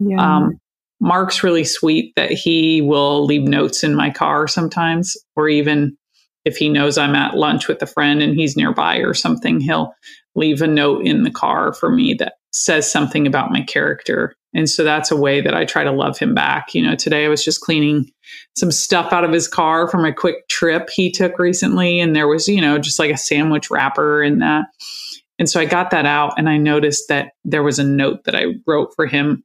Yeah. 0.01 0.37
Um, 0.37 0.61
Mark's 1.01 1.45
really 1.45 1.65
sweet 1.65 2.13
that 2.17 2.33
he 2.33 2.83
will 2.83 3.25
leave 3.25 3.43
notes 3.43 3.85
in 3.85 3.95
my 3.95 4.11
car 4.11 4.49
sometimes, 4.49 5.17
or 5.37 5.49
even 5.49 5.97
if 6.45 6.57
he 6.57 6.69
knows 6.69 6.99
I'm 6.99 7.15
at 7.15 7.37
lunch 7.37 7.69
with 7.69 7.81
a 7.83 7.87
friend 7.87 8.21
and 8.21 8.35
he's 8.35 8.57
nearby 8.57 8.97
or 8.99 9.15
something, 9.15 9.61
he'll 9.61 9.93
leave 10.35 10.61
a 10.61 10.67
note 10.67 11.05
in 11.05 11.23
the 11.23 11.31
car 11.31 11.73
for 11.73 11.91
me 11.91 12.15
that 12.15 12.35
says 12.53 12.91
something 12.91 13.27
about 13.27 13.53
my 13.53 13.61
character. 13.61 14.35
And 14.55 14.69
so 14.69 14.83
that's 14.83 15.11
a 15.11 15.17
way 15.17 15.41
that 15.41 15.55
I 15.55 15.65
try 15.65 15.85
to 15.85 15.93
love 15.93 16.19
him 16.19 16.35
back. 16.35 16.75
You 16.75 16.83
know, 16.83 16.95
today 16.95 17.27
I 17.27 17.29
was 17.29 17.45
just 17.45 17.61
cleaning 17.61 18.11
some 18.57 18.71
stuff 18.73 19.13
out 19.13 19.25
of 19.25 19.33
his 19.33 19.47
car 19.47 19.89
from 19.89 20.05
a 20.05 20.13
quick 20.13 20.49
trip 20.49 20.89
he 20.91 21.11
took 21.11 21.39
recently. 21.39 22.01
And 22.01 22.17
there 22.17 22.29
was, 22.29 22.49
you 22.49 22.61
know, 22.61 22.79
just 22.79 22.99
like 22.99 23.11
a 23.11 23.17
sandwich 23.17 23.71
wrapper 23.71 24.23
in 24.23 24.39
that. 24.39 24.67
And 25.39 25.49
so 25.49 25.61
I 25.61 25.67
got 25.67 25.91
that 25.91 26.07
out 26.07 26.35
and 26.37 26.49
I 26.49 26.57
noticed 26.57 27.09
that 27.09 27.33
there 27.45 27.63
was 27.63 27.79
a 27.79 27.85
note 27.85 28.25
that 28.25 28.35
I 28.35 28.55
wrote 28.67 28.95
for 28.97 29.07
him 29.07 29.45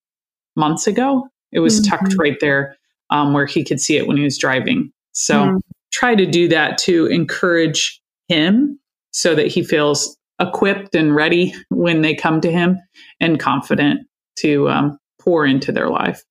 months 0.55 0.87
ago. 0.87 1.27
It 1.51 1.59
was 1.59 1.79
mm-hmm. 1.79 1.89
tucked 1.89 2.15
right 2.17 2.37
there 2.39 2.77
um, 3.09 3.33
where 3.33 3.45
he 3.45 3.63
could 3.63 3.79
see 3.79 3.97
it 3.97 4.07
when 4.07 4.17
he 4.17 4.23
was 4.23 4.37
driving. 4.37 4.91
So 5.11 5.35
mm-hmm. 5.35 5.57
try 5.91 6.15
to 6.15 6.25
do 6.25 6.47
that 6.47 6.77
to 6.79 7.05
encourage 7.07 8.01
him 8.27 8.79
so 9.11 9.35
that 9.35 9.47
he 9.47 9.63
feels 9.63 10.17
equipped 10.41 10.95
and 10.95 11.13
ready 11.13 11.53
when 11.69 12.01
they 12.01 12.15
come 12.15 12.41
to 12.41 12.51
him 12.51 12.79
and 13.19 13.39
confident 13.39 14.07
to 14.37 14.69
um, 14.69 14.97
pour 15.21 15.45
into 15.45 15.71
their 15.71 15.89
life. 15.89 16.23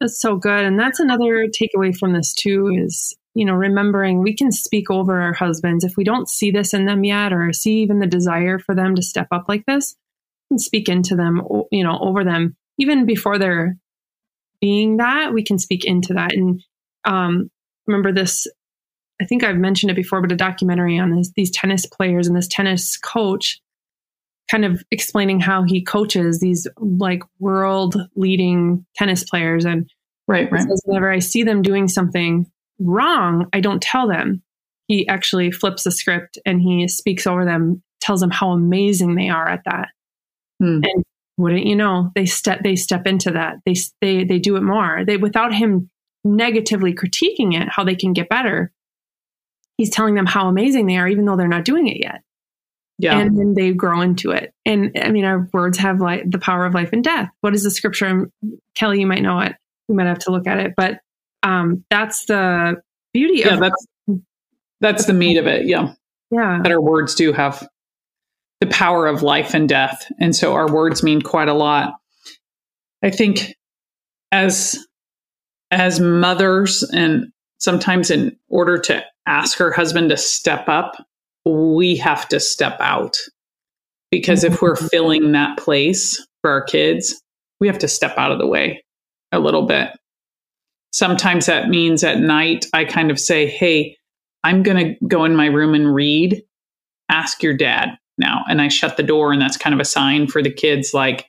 That's 0.00 0.20
so 0.20 0.36
good. 0.36 0.64
And 0.64 0.78
that's 0.78 1.00
another 1.00 1.46
takeaway 1.46 1.96
from 1.96 2.14
this 2.14 2.32
too 2.32 2.68
is, 2.74 3.14
you 3.34 3.44
know, 3.44 3.54
remembering 3.54 4.22
we 4.22 4.34
can 4.34 4.50
speak 4.50 4.90
over 4.90 5.20
our 5.20 5.34
husbands. 5.34 5.84
If 5.84 5.96
we 5.96 6.04
don't 6.04 6.28
see 6.28 6.50
this 6.50 6.72
in 6.72 6.86
them 6.86 7.04
yet 7.04 7.32
or 7.32 7.52
see 7.52 7.82
even 7.82 7.98
the 7.98 8.06
desire 8.06 8.58
for 8.58 8.74
them 8.74 8.94
to 8.94 9.02
step 9.02 9.28
up 9.30 9.44
like 9.48 9.66
this, 9.66 9.96
and 10.50 10.60
speak 10.60 10.88
into 10.88 11.14
them, 11.14 11.42
you 11.70 11.84
know, 11.84 11.98
over 12.00 12.24
them, 12.24 12.56
even 12.78 13.06
before 13.06 13.38
they're 13.38 13.76
being 14.60 14.96
that, 14.96 15.32
we 15.32 15.44
can 15.44 15.58
speak 15.58 15.84
into 15.84 16.14
that. 16.14 16.32
And 16.32 16.62
um, 17.04 17.50
remember 17.86 18.12
this 18.12 18.46
I 19.20 19.26
think 19.26 19.44
I've 19.44 19.56
mentioned 19.56 19.90
it 19.90 19.96
before, 19.96 20.22
but 20.22 20.32
a 20.32 20.36
documentary 20.36 20.98
on 20.98 21.14
this, 21.14 21.30
these 21.36 21.50
tennis 21.50 21.84
players 21.84 22.26
and 22.26 22.34
this 22.34 22.48
tennis 22.48 22.96
coach 22.96 23.60
kind 24.50 24.64
of 24.64 24.82
explaining 24.90 25.40
how 25.40 25.62
he 25.62 25.82
coaches 25.82 26.40
these 26.40 26.66
like 26.78 27.22
world 27.38 27.96
leading 28.16 28.84
tennis 28.96 29.24
players. 29.24 29.64
And 29.64 29.88
right, 30.26 30.50
right. 30.50 30.66
whenever 30.84 31.10
I 31.10 31.18
see 31.18 31.42
them 31.42 31.62
doing 31.62 31.88
something 31.88 32.50
wrong, 32.78 33.46
I 33.52 33.60
don't 33.60 33.82
tell 33.82 34.08
them. 34.08 34.42
He 34.86 35.06
actually 35.06 35.52
flips 35.52 35.84
the 35.84 35.92
script 35.92 36.38
and 36.44 36.60
he 36.60 36.88
speaks 36.88 37.26
over 37.26 37.44
them, 37.44 37.82
tells 38.00 38.20
them 38.20 38.30
how 38.30 38.50
amazing 38.50 39.14
they 39.14 39.28
are 39.28 39.48
at 39.48 39.62
that. 39.64 39.88
Hmm. 40.58 40.80
And 40.82 41.04
wouldn't 41.36 41.64
you 41.64 41.76
know, 41.76 42.10
they 42.14 42.26
step 42.26 42.60
they 42.62 42.76
step 42.76 43.06
into 43.06 43.30
that. 43.30 43.56
They 43.64 43.74
they 44.00 44.24
they 44.24 44.38
do 44.38 44.56
it 44.56 44.62
more. 44.62 45.04
They 45.06 45.16
without 45.16 45.54
him 45.54 45.88
negatively 46.24 46.92
critiquing 46.92 47.54
it, 47.54 47.68
how 47.70 47.84
they 47.84 47.94
can 47.94 48.12
get 48.12 48.28
better 48.28 48.72
he's 49.80 49.88
telling 49.88 50.14
them 50.14 50.26
how 50.26 50.46
amazing 50.46 50.84
they 50.84 50.98
are, 50.98 51.08
even 51.08 51.24
though 51.24 51.36
they're 51.36 51.48
not 51.48 51.64
doing 51.64 51.88
it 51.88 51.96
yet. 51.98 52.20
Yeah. 53.00 53.18
And 53.18 53.38
then 53.38 53.54
they 53.54 53.72
grow 53.72 54.00
into 54.00 54.30
it. 54.30 54.52
And 54.66 54.92
I 55.00 55.10
mean, 55.10 55.24
our 55.24 55.48
words 55.52 55.78
have 55.78 56.00
like 56.00 56.30
the 56.30 56.38
power 56.38 56.66
of 56.66 56.74
life 56.74 56.90
and 56.92 57.02
death. 57.02 57.30
What 57.40 57.54
is 57.54 57.62
the 57.62 57.70
scripture? 57.70 58.30
Kelly, 58.74 59.00
you 59.00 59.06
might 59.06 59.22
know 59.22 59.40
it. 59.40 59.54
We 59.88 59.94
might 59.94 60.06
have 60.06 60.18
to 60.20 60.30
look 60.30 60.46
at 60.46 60.58
it, 60.58 60.74
but 60.76 61.00
um, 61.42 61.84
that's 61.90 62.26
the 62.26 62.82
beauty 63.12 63.40
yeah, 63.40 63.54
of 63.54 63.60
that's 63.60 63.86
that's 64.80 65.06
the 65.06 65.12
meat 65.12 65.38
of 65.38 65.46
it. 65.46 65.66
Yeah. 65.66 65.94
Yeah. 66.30 66.60
That 66.62 66.72
our 66.72 66.80
words 66.80 67.14
do 67.14 67.32
have 67.32 67.66
the 68.60 68.66
power 68.66 69.06
of 69.06 69.22
life 69.22 69.54
and 69.54 69.68
death. 69.68 70.10
And 70.20 70.36
so 70.36 70.52
our 70.52 70.70
words 70.70 71.02
mean 71.02 71.22
quite 71.22 71.48
a 71.48 71.54
lot. 71.54 71.94
I 73.02 73.10
think 73.10 73.56
as 74.30 74.78
as 75.70 76.00
mothers 76.00 76.82
and 76.82 77.32
sometimes 77.58 78.10
in 78.10 78.36
order 78.48 78.78
to 78.78 79.02
ask 79.26 79.58
her 79.58 79.70
husband 79.70 80.10
to 80.10 80.16
step 80.16 80.68
up, 80.68 80.96
we 81.44 81.96
have 81.96 82.28
to 82.28 82.40
step 82.40 82.76
out. 82.80 83.16
Because 84.10 84.44
if 84.44 84.60
we're 84.60 84.76
filling 84.90 85.32
that 85.32 85.58
place 85.58 86.24
for 86.42 86.50
our 86.50 86.62
kids, 86.62 87.20
we 87.60 87.66
have 87.66 87.78
to 87.78 87.88
step 87.88 88.16
out 88.16 88.32
of 88.32 88.38
the 88.38 88.46
way 88.46 88.82
a 89.32 89.38
little 89.38 89.66
bit. 89.66 89.90
Sometimes 90.92 91.46
that 91.46 91.68
means 91.68 92.02
at 92.02 92.18
night, 92.18 92.66
I 92.72 92.84
kind 92.84 93.10
of 93.10 93.20
say, 93.20 93.46
Hey, 93.46 93.96
I'm 94.42 94.62
going 94.62 94.76
to 94.76 95.06
go 95.06 95.24
in 95.24 95.36
my 95.36 95.46
room 95.46 95.74
and 95.74 95.94
read. 95.94 96.42
Ask 97.08 97.42
your 97.42 97.56
dad 97.56 97.90
now. 98.18 98.42
And 98.48 98.60
I 98.60 98.68
shut 98.68 98.96
the 98.96 99.02
door, 99.02 99.32
and 99.32 99.40
that's 99.40 99.56
kind 99.56 99.74
of 99.74 99.80
a 99.80 99.84
sign 99.84 100.26
for 100.26 100.42
the 100.42 100.52
kids 100.52 100.92
like, 100.94 101.26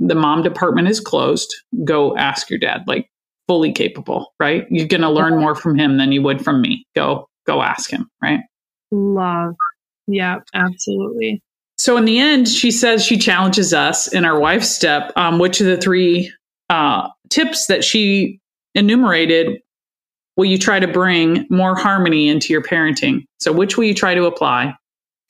the 0.00 0.14
mom 0.14 0.42
department 0.42 0.88
is 0.88 1.00
closed. 1.00 1.52
Go 1.84 2.16
ask 2.16 2.50
your 2.50 2.58
dad. 2.58 2.84
Like, 2.86 3.10
fully 3.48 3.72
capable, 3.72 4.32
right? 4.38 4.64
You're 4.70 4.86
going 4.86 5.00
to 5.00 5.10
learn 5.10 5.40
more 5.40 5.54
from 5.54 5.76
him 5.76 5.96
than 5.96 6.12
you 6.12 6.22
would 6.22 6.44
from 6.44 6.60
me. 6.60 6.84
Go, 6.94 7.28
go 7.46 7.62
ask 7.62 7.90
him, 7.90 8.08
right? 8.22 8.40
Love. 8.90 9.54
Yeah, 10.06 10.40
absolutely. 10.54 11.42
So 11.76 11.96
in 11.96 12.04
the 12.04 12.18
end, 12.18 12.48
she 12.48 12.70
says 12.70 13.04
she 13.04 13.18
challenges 13.18 13.72
us 13.72 14.12
in 14.12 14.24
our 14.24 14.38
wife 14.38 14.64
step, 14.64 15.12
um, 15.16 15.38
which 15.38 15.60
of 15.60 15.66
the 15.66 15.76
three 15.76 16.32
uh, 16.70 17.08
tips 17.30 17.66
that 17.66 17.84
she 17.84 18.40
enumerated 18.74 19.60
will 20.36 20.46
you 20.46 20.58
try 20.58 20.80
to 20.80 20.88
bring 20.88 21.46
more 21.50 21.76
harmony 21.76 22.28
into 22.28 22.52
your 22.52 22.62
parenting? 22.62 23.24
So 23.40 23.52
which 23.52 23.76
will 23.76 23.84
you 23.84 23.94
try 23.94 24.14
to 24.14 24.24
apply 24.24 24.74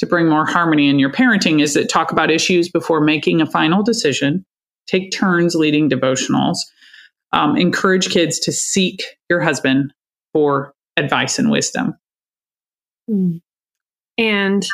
to 0.00 0.06
bring 0.06 0.28
more 0.28 0.46
harmony 0.46 0.88
in 0.88 0.98
your 0.98 1.10
parenting? 1.10 1.62
Is 1.62 1.76
it 1.76 1.88
talk 1.88 2.12
about 2.12 2.30
issues 2.30 2.68
before 2.68 3.00
making 3.00 3.40
a 3.40 3.46
final 3.46 3.82
decision? 3.82 4.44
Take 4.86 5.10
turns 5.10 5.54
leading 5.54 5.90
devotionals 5.90 6.58
um, 7.32 7.56
encourage 7.56 8.10
kids 8.10 8.38
to 8.40 8.52
seek 8.52 9.04
your 9.28 9.40
husband 9.40 9.92
for 10.32 10.72
advice 10.96 11.38
and 11.38 11.50
wisdom. 11.50 11.94
Hmm. 13.08 13.36
And 14.18 14.66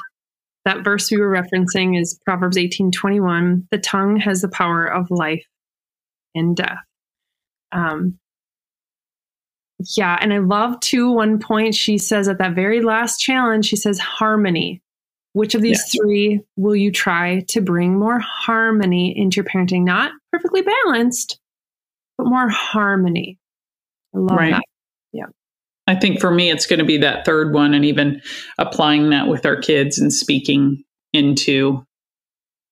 that 0.65 0.83
verse 0.83 1.11
we 1.11 1.19
were 1.19 1.31
referencing 1.31 2.01
is 2.01 2.19
Proverbs 2.25 2.57
18:21. 2.57 3.69
The 3.71 3.79
tongue 3.79 4.17
has 4.17 4.41
the 4.41 4.49
power 4.49 4.87
of 4.87 5.11
life 5.11 5.47
and 6.35 6.57
death. 6.57 6.79
Um, 7.71 8.19
yeah, 9.97 10.17
and 10.21 10.33
I 10.33 10.39
love 10.39 10.81
too. 10.81 11.11
One 11.11 11.39
point 11.39 11.75
she 11.75 11.99
says 11.99 12.29
at 12.29 12.39
that 12.39 12.55
very 12.55 12.81
last 12.81 13.19
challenge, 13.19 13.67
she 13.67 13.77
says 13.77 13.99
harmony. 13.99 14.81
Which 15.35 15.57
of 15.57 15.63
these 15.63 15.81
yes. 15.81 15.97
three 15.97 16.41
will 16.57 16.77
you 16.77 16.93
try 16.93 17.41
to 17.49 17.61
bring 17.61 17.99
more 17.99 18.21
harmony 18.21 19.13
into 19.19 19.37
your 19.37 19.45
parenting? 19.45 19.83
Not 19.83 20.13
perfectly 20.33 20.63
balanced, 20.63 21.41
but 22.17 22.29
more 22.29 22.49
harmony. 22.49 23.39
I 24.15 24.19
love 24.19 24.39
right. 24.39 24.53
that. 24.53 24.63
I 25.87 25.95
think 25.95 26.21
for 26.21 26.31
me, 26.31 26.51
it's 26.51 26.67
going 26.67 26.79
to 26.79 26.85
be 26.85 26.99
that 26.99 27.25
third 27.25 27.53
one 27.53 27.75
and 27.75 27.85
even 27.85 28.23
applying 28.59 29.11
that 29.11 29.29
with 29.29 29.45
our 29.45 29.57
kids 29.57 29.99
and 29.99 30.13
speaking 30.13 30.83
into 31.13 31.85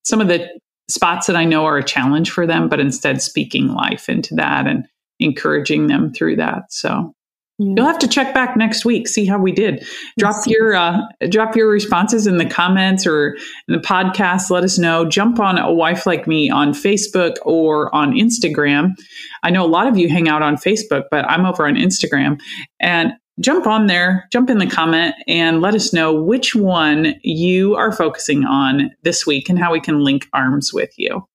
some 0.04 0.20
of 0.20 0.28
the 0.28 0.48
spots 0.88 1.26
that 1.26 1.36
I 1.36 1.44
know 1.44 1.64
are 1.64 1.78
a 1.78 1.84
challenge 1.84 2.30
for 2.30 2.46
them, 2.46 2.68
but 2.68 2.80
instead 2.80 3.22
speaking 3.22 3.68
life 3.68 4.08
into 4.08 4.34
that 4.36 4.66
and 4.66 4.86
encouraging 5.20 5.86
them 5.86 6.12
through 6.12 6.36
that. 6.36 6.64
So, 6.70 7.12
You'll 7.62 7.86
have 7.86 7.98
to 8.00 8.08
check 8.08 8.34
back 8.34 8.56
next 8.56 8.84
week, 8.84 9.06
see 9.08 9.24
how 9.24 9.38
we 9.38 9.52
did. 9.52 9.86
Drop 10.18 10.36
your 10.46 10.74
uh, 10.74 11.00
drop 11.28 11.54
your 11.54 11.68
responses 11.68 12.26
in 12.26 12.36
the 12.38 12.46
comments 12.46 13.06
or 13.06 13.36
in 13.68 13.74
the 13.74 13.78
podcast. 13.78 14.50
Let 14.50 14.64
us 14.64 14.78
know. 14.78 15.04
Jump 15.04 15.38
on 15.38 15.58
a 15.58 15.72
wife 15.72 16.06
like 16.06 16.26
me 16.26 16.50
on 16.50 16.72
Facebook 16.72 17.36
or 17.42 17.94
on 17.94 18.12
Instagram. 18.12 18.90
I 19.42 19.50
know 19.50 19.64
a 19.64 19.68
lot 19.68 19.86
of 19.86 19.96
you 19.96 20.08
hang 20.08 20.28
out 20.28 20.42
on 20.42 20.56
Facebook, 20.56 21.04
but 21.10 21.24
I'm 21.30 21.46
over 21.46 21.66
on 21.66 21.74
Instagram. 21.74 22.40
And 22.80 23.12
jump 23.40 23.66
on 23.66 23.86
there, 23.86 24.28
jump 24.32 24.50
in 24.50 24.58
the 24.58 24.66
comment, 24.66 25.14
and 25.26 25.60
let 25.60 25.74
us 25.74 25.92
know 25.92 26.12
which 26.14 26.54
one 26.54 27.14
you 27.22 27.74
are 27.74 27.92
focusing 27.92 28.44
on 28.44 28.90
this 29.02 29.26
week 29.26 29.48
and 29.48 29.58
how 29.58 29.72
we 29.72 29.80
can 29.80 30.00
link 30.00 30.26
arms 30.32 30.72
with 30.72 30.90
you. 30.96 31.26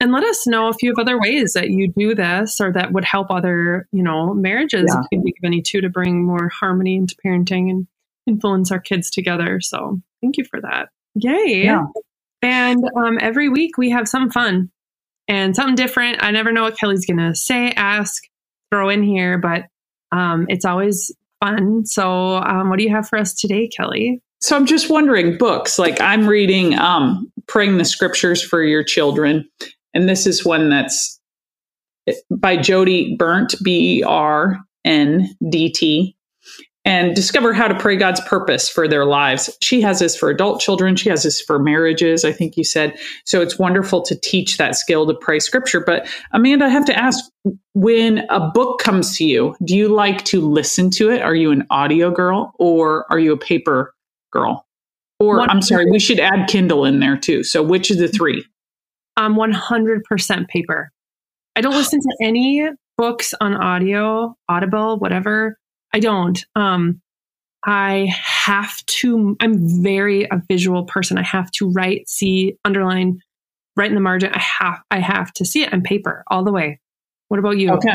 And 0.00 0.12
let 0.12 0.22
us 0.22 0.46
know 0.46 0.68
if 0.68 0.76
you 0.80 0.90
have 0.90 1.00
other 1.00 1.18
ways 1.18 1.54
that 1.54 1.70
you 1.70 1.92
do 1.96 2.14
this 2.14 2.60
or 2.60 2.72
that 2.72 2.92
would 2.92 3.04
help 3.04 3.30
other, 3.30 3.88
you 3.90 4.02
know, 4.02 4.32
marriages. 4.32 4.84
Yeah. 4.86 5.00
If 5.00 5.06
you 5.10 5.18
can 5.18 5.24
think 5.24 5.36
of 5.42 5.46
any 5.46 5.60
too 5.60 5.80
to 5.80 5.88
bring 5.88 6.24
more 6.24 6.48
harmony 6.48 6.96
into 6.96 7.16
parenting 7.24 7.68
and 7.68 7.86
influence 8.26 8.70
our 8.70 8.78
kids 8.78 9.10
together. 9.10 9.60
So 9.60 10.00
thank 10.22 10.36
you 10.36 10.44
for 10.44 10.60
that. 10.60 10.90
Yay. 11.14 11.64
Yeah. 11.64 11.86
And 12.42 12.84
um, 12.96 13.18
every 13.20 13.48
week 13.48 13.76
we 13.76 13.90
have 13.90 14.08
some 14.08 14.30
fun 14.30 14.70
and 15.26 15.56
something 15.56 15.74
different. 15.74 16.22
I 16.22 16.30
never 16.30 16.52
know 16.52 16.62
what 16.62 16.78
Kelly's 16.78 17.04
going 17.04 17.18
to 17.18 17.34
say, 17.34 17.72
ask, 17.72 18.22
throw 18.70 18.88
in 18.88 19.02
here, 19.02 19.38
but 19.38 19.64
um, 20.12 20.46
it's 20.48 20.64
always 20.64 21.12
fun. 21.40 21.84
So, 21.86 22.36
um, 22.36 22.70
what 22.70 22.78
do 22.78 22.84
you 22.84 22.94
have 22.94 23.08
for 23.08 23.18
us 23.18 23.34
today, 23.34 23.68
Kelly? 23.68 24.22
So, 24.40 24.56
I'm 24.56 24.66
just 24.66 24.88
wondering 24.88 25.36
books. 25.36 25.78
Like, 25.78 26.00
I'm 26.00 26.26
reading 26.26 26.78
um, 26.78 27.30
Praying 27.46 27.78
the 27.78 27.84
Scriptures 27.84 28.42
for 28.42 28.62
Your 28.62 28.84
Children. 28.84 29.48
And 29.98 30.08
this 30.08 30.28
is 30.28 30.44
one 30.44 30.70
that's 30.70 31.20
by 32.30 32.56
Jodie 32.56 33.18
Berndt, 33.18 33.60
B 33.64 33.98
E 33.98 34.02
R 34.04 34.56
N 34.84 35.28
D 35.50 35.72
T 35.72 36.16
and 36.84 37.16
discover 37.16 37.52
how 37.52 37.66
to 37.66 37.74
pray 37.74 37.96
God's 37.96 38.20
purpose 38.20 38.68
for 38.68 38.86
their 38.86 39.04
lives. 39.04 39.50
She 39.60 39.80
has 39.82 39.98
this 39.98 40.16
for 40.16 40.30
adult 40.30 40.60
children. 40.60 40.94
She 40.94 41.10
has 41.10 41.24
this 41.24 41.40
for 41.40 41.58
marriages, 41.58 42.24
I 42.24 42.30
think 42.30 42.56
you 42.56 42.62
said. 42.62 42.96
So 43.24 43.42
it's 43.42 43.58
wonderful 43.58 44.02
to 44.02 44.14
teach 44.14 44.56
that 44.58 44.76
skill 44.76 45.04
to 45.08 45.14
pray 45.14 45.40
scripture. 45.40 45.80
But 45.84 46.08
Amanda, 46.32 46.66
I 46.66 46.68
have 46.68 46.84
to 46.84 46.96
ask 46.96 47.24
when 47.74 48.24
a 48.30 48.38
book 48.38 48.78
comes 48.78 49.16
to 49.16 49.24
you, 49.24 49.56
do 49.64 49.76
you 49.76 49.88
like 49.88 50.24
to 50.26 50.40
listen 50.40 50.90
to 50.92 51.10
it? 51.10 51.22
Are 51.22 51.34
you 51.34 51.50
an 51.50 51.66
audio 51.70 52.12
girl 52.12 52.52
or 52.60 53.04
are 53.10 53.18
you 53.18 53.32
a 53.32 53.36
paper 53.36 53.92
girl? 54.32 54.64
Or 55.18 55.40
I'm 55.40 55.60
sorry, 55.60 55.90
we 55.90 55.98
should 55.98 56.20
add 56.20 56.48
Kindle 56.48 56.84
in 56.84 57.00
there 57.00 57.16
too. 57.16 57.42
So 57.42 57.64
which 57.64 57.90
of 57.90 57.98
the 57.98 58.06
three? 58.06 58.46
I'm 59.18 59.34
100% 59.34 60.48
paper. 60.48 60.92
I 61.56 61.60
don't 61.60 61.74
listen 61.74 62.00
to 62.00 62.16
any 62.22 62.68
books 62.96 63.34
on 63.40 63.54
audio, 63.54 64.36
Audible, 64.48 64.98
whatever. 64.98 65.58
I 65.92 65.98
don't. 65.98 66.42
Um, 66.54 67.02
I 67.66 68.08
have 68.14 68.84
to, 68.86 69.36
I'm 69.40 69.82
very 69.82 70.22
a 70.24 70.40
visual 70.48 70.84
person. 70.84 71.18
I 71.18 71.24
have 71.24 71.50
to 71.52 71.68
write, 71.68 72.08
see, 72.08 72.56
underline, 72.64 73.18
write 73.76 73.90
in 73.90 73.96
the 73.96 74.00
margin. 74.00 74.30
I 74.32 74.38
have, 74.38 74.80
I 74.92 75.00
have 75.00 75.32
to 75.34 75.44
see 75.44 75.64
it 75.64 75.72
on 75.72 75.82
paper 75.82 76.22
all 76.28 76.44
the 76.44 76.52
way. 76.52 76.78
What 77.26 77.40
about 77.40 77.58
you? 77.58 77.72
Okay. 77.72 77.94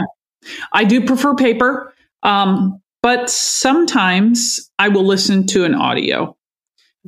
I 0.73 0.83
do 0.83 1.05
prefer 1.05 1.35
paper. 1.35 1.93
Um, 2.23 2.81
but 3.01 3.29
sometimes 3.29 4.69
I 4.77 4.89
will 4.89 5.05
listen 5.05 5.47
to 5.47 5.63
an 5.63 5.73
audio 5.73 6.35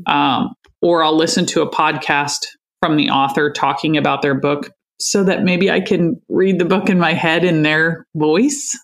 um, 0.05 0.55
or 0.81 1.03
I'll 1.03 1.15
listen 1.15 1.45
to 1.47 1.61
a 1.61 1.69
podcast 1.69 2.45
from 2.81 2.97
the 2.97 3.09
author 3.09 3.51
talking 3.51 3.97
about 3.97 4.21
their 4.21 4.35
book 4.35 4.71
so 4.99 5.23
that 5.23 5.43
maybe 5.43 5.69
I 5.69 5.81
can 5.81 6.21
read 6.29 6.59
the 6.59 6.65
book 6.65 6.89
in 6.89 6.99
my 6.99 7.13
head 7.13 7.43
in 7.43 7.63
their 7.63 8.05
voice, 8.15 8.77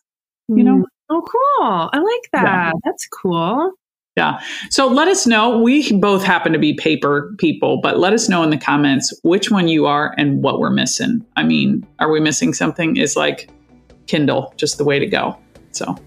you 0.47 0.63
know? 0.63 0.77
Mm. 0.77 0.84
Oh, 1.10 1.21
cool. 1.21 1.89
I 1.91 1.99
like 1.99 2.30
that. 2.34 2.43
Yeah. 2.43 2.71
That's 2.86 3.06
cool. 3.08 3.71
Yeah. 4.17 4.41
So 4.69 4.88
let 4.88 5.08
us 5.08 5.25
know. 5.27 5.60
We 5.60 5.91
both 5.99 6.23
happen 6.23 6.54
to 6.54 6.60
be 6.60 6.73
paper 6.73 7.34
people, 7.38 7.80
but 7.82 7.97
let 7.97 8.13
us 8.13 8.27
know 8.27 8.43
in 8.43 8.49
the 8.49 8.58
comments 8.58 9.17
which 9.23 9.51
one 9.51 9.67
you 9.67 9.86
are 9.86 10.13
and 10.17 10.41
what 10.41 10.60
we're 10.60 10.69
missing. 10.69 11.25
I 11.36 11.43
mean, 11.43 11.86
are 11.99 12.12
we 12.12 12.19
missing 12.19 12.54
something? 12.54 12.97
Is 12.97 13.15
like 13.15 13.49
Kindle 14.08 14.54
just 14.58 14.77
the 14.77 14.84
way 14.84 14.99
to 14.99 15.06
go. 15.06 15.38
So, 15.71 15.97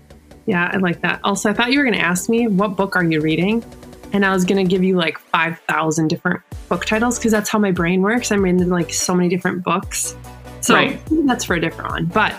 yeah, 0.46 0.70
I 0.72 0.76
like 0.76 1.00
that. 1.00 1.20
Also, 1.24 1.48
I 1.48 1.54
thought 1.54 1.72
you 1.72 1.78
were 1.78 1.84
going 1.84 1.96
to 1.96 2.04
ask 2.04 2.28
me, 2.28 2.46
what 2.46 2.76
book 2.76 2.96
are 2.96 3.04
you 3.04 3.20
reading? 3.20 3.64
And 4.14 4.24
I 4.24 4.32
was 4.32 4.44
going 4.44 4.64
to 4.64 4.70
give 4.70 4.84
you 4.84 4.96
like 4.96 5.18
5,000 5.18 6.06
different 6.06 6.40
book 6.68 6.84
titles 6.84 7.18
because 7.18 7.32
that's 7.32 7.50
how 7.50 7.58
my 7.58 7.72
brain 7.72 8.00
works. 8.00 8.30
I'm 8.30 8.42
reading 8.42 8.68
like 8.68 8.94
so 8.94 9.12
many 9.12 9.28
different 9.28 9.64
books. 9.64 10.16
So 10.60 10.74
right. 10.74 11.00
that's 11.26 11.44
for 11.44 11.56
a 11.56 11.60
different 11.60 11.90
one. 11.90 12.06
But 12.06 12.32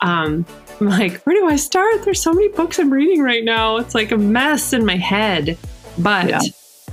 um, 0.00 0.46
I'm 0.80 0.88
like, 0.88 1.20
where 1.22 1.34
do 1.34 1.48
I 1.48 1.56
start? 1.56 2.04
There's 2.04 2.22
so 2.22 2.32
many 2.32 2.48
books 2.48 2.78
I'm 2.78 2.92
reading 2.92 3.22
right 3.22 3.42
now. 3.42 3.78
It's 3.78 3.92
like 3.92 4.12
a 4.12 4.16
mess 4.16 4.72
in 4.72 4.86
my 4.86 4.94
head. 4.94 5.58
But 5.98 6.28
yeah. 6.28 6.40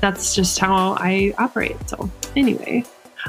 that's 0.02 0.34
just 0.34 0.58
how 0.58 0.98
I 1.00 1.36
operate. 1.38 1.78
So, 1.88 2.10
anyway, 2.36 2.86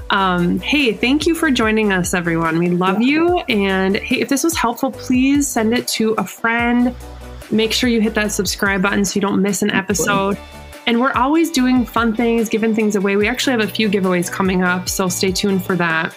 um, 0.08 0.58
hey, 0.60 0.94
thank 0.94 1.26
you 1.26 1.34
for 1.34 1.50
joining 1.50 1.92
us, 1.92 2.14
everyone. 2.14 2.58
We 2.58 2.70
love 2.70 3.02
you. 3.02 3.40
And 3.40 3.96
hey, 3.96 4.20
if 4.20 4.30
this 4.30 4.42
was 4.42 4.56
helpful, 4.56 4.90
please 4.90 5.46
send 5.46 5.74
it 5.74 5.86
to 5.88 6.14
a 6.14 6.24
friend. 6.24 6.94
Make 7.50 7.72
sure 7.72 7.90
you 7.90 8.00
hit 8.00 8.14
that 8.14 8.32
subscribe 8.32 8.80
button 8.80 9.04
so 9.04 9.16
you 9.16 9.20
don't 9.20 9.42
miss 9.42 9.60
an 9.60 9.70
episode. 9.70 10.38
And 10.86 11.00
we're 11.00 11.12
always 11.12 11.50
doing 11.50 11.86
fun 11.86 12.14
things, 12.14 12.48
giving 12.48 12.74
things 12.74 12.96
away. 12.96 13.16
We 13.16 13.26
actually 13.26 13.52
have 13.52 13.68
a 13.68 13.72
few 13.72 13.88
giveaways 13.88 14.30
coming 14.30 14.62
up, 14.62 14.88
so 14.88 15.08
stay 15.08 15.32
tuned 15.32 15.64
for 15.64 15.76
that. 15.76 16.14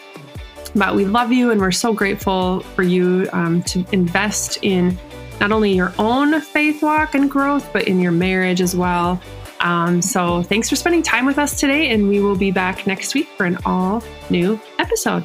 But 0.76 0.96
we 0.96 1.06
love 1.06 1.32
you 1.32 1.52
and 1.52 1.62
we're 1.62 1.72
so 1.72 1.94
grateful 1.94 2.60
for 2.76 2.84
you 2.84 3.30
um, 3.32 3.64
to 3.64 3.86
invest 3.92 4.60
in 4.62 4.98
not 5.40 5.52
only 5.52 5.74
your 5.74 5.94
own 5.98 6.42
faith 6.42 6.82
walk 6.82 7.16
and 7.16 7.30
growth, 7.30 7.72
but 7.72 7.88
in 7.88 8.00
your 8.00 8.12
marriage 8.12 8.62
as 8.62 8.76
well. 8.76 9.22
Um, 9.62 10.02
so 10.02 10.44
thanks 10.44 10.70
for 10.70 10.76
spending 10.76 11.02
time 11.02 11.26
with 11.26 11.40
us 11.40 11.60
today, 11.60 11.90
and 11.90 12.08
we 12.08 12.20
will 12.20 12.38
be 12.38 12.52
back 12.52 12.86
next 12.86 13.14
week 13.16 13.28
for 13.38 13.46
an 13.46 13.58
all 13.66 14.04
new 14.30 14.60
episode. 14.78 15.24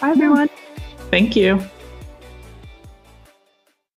Bye, 0.00 0.10
everyone. 0.10 0.48
Thank 1.10 1.36
you. 1.36 1.60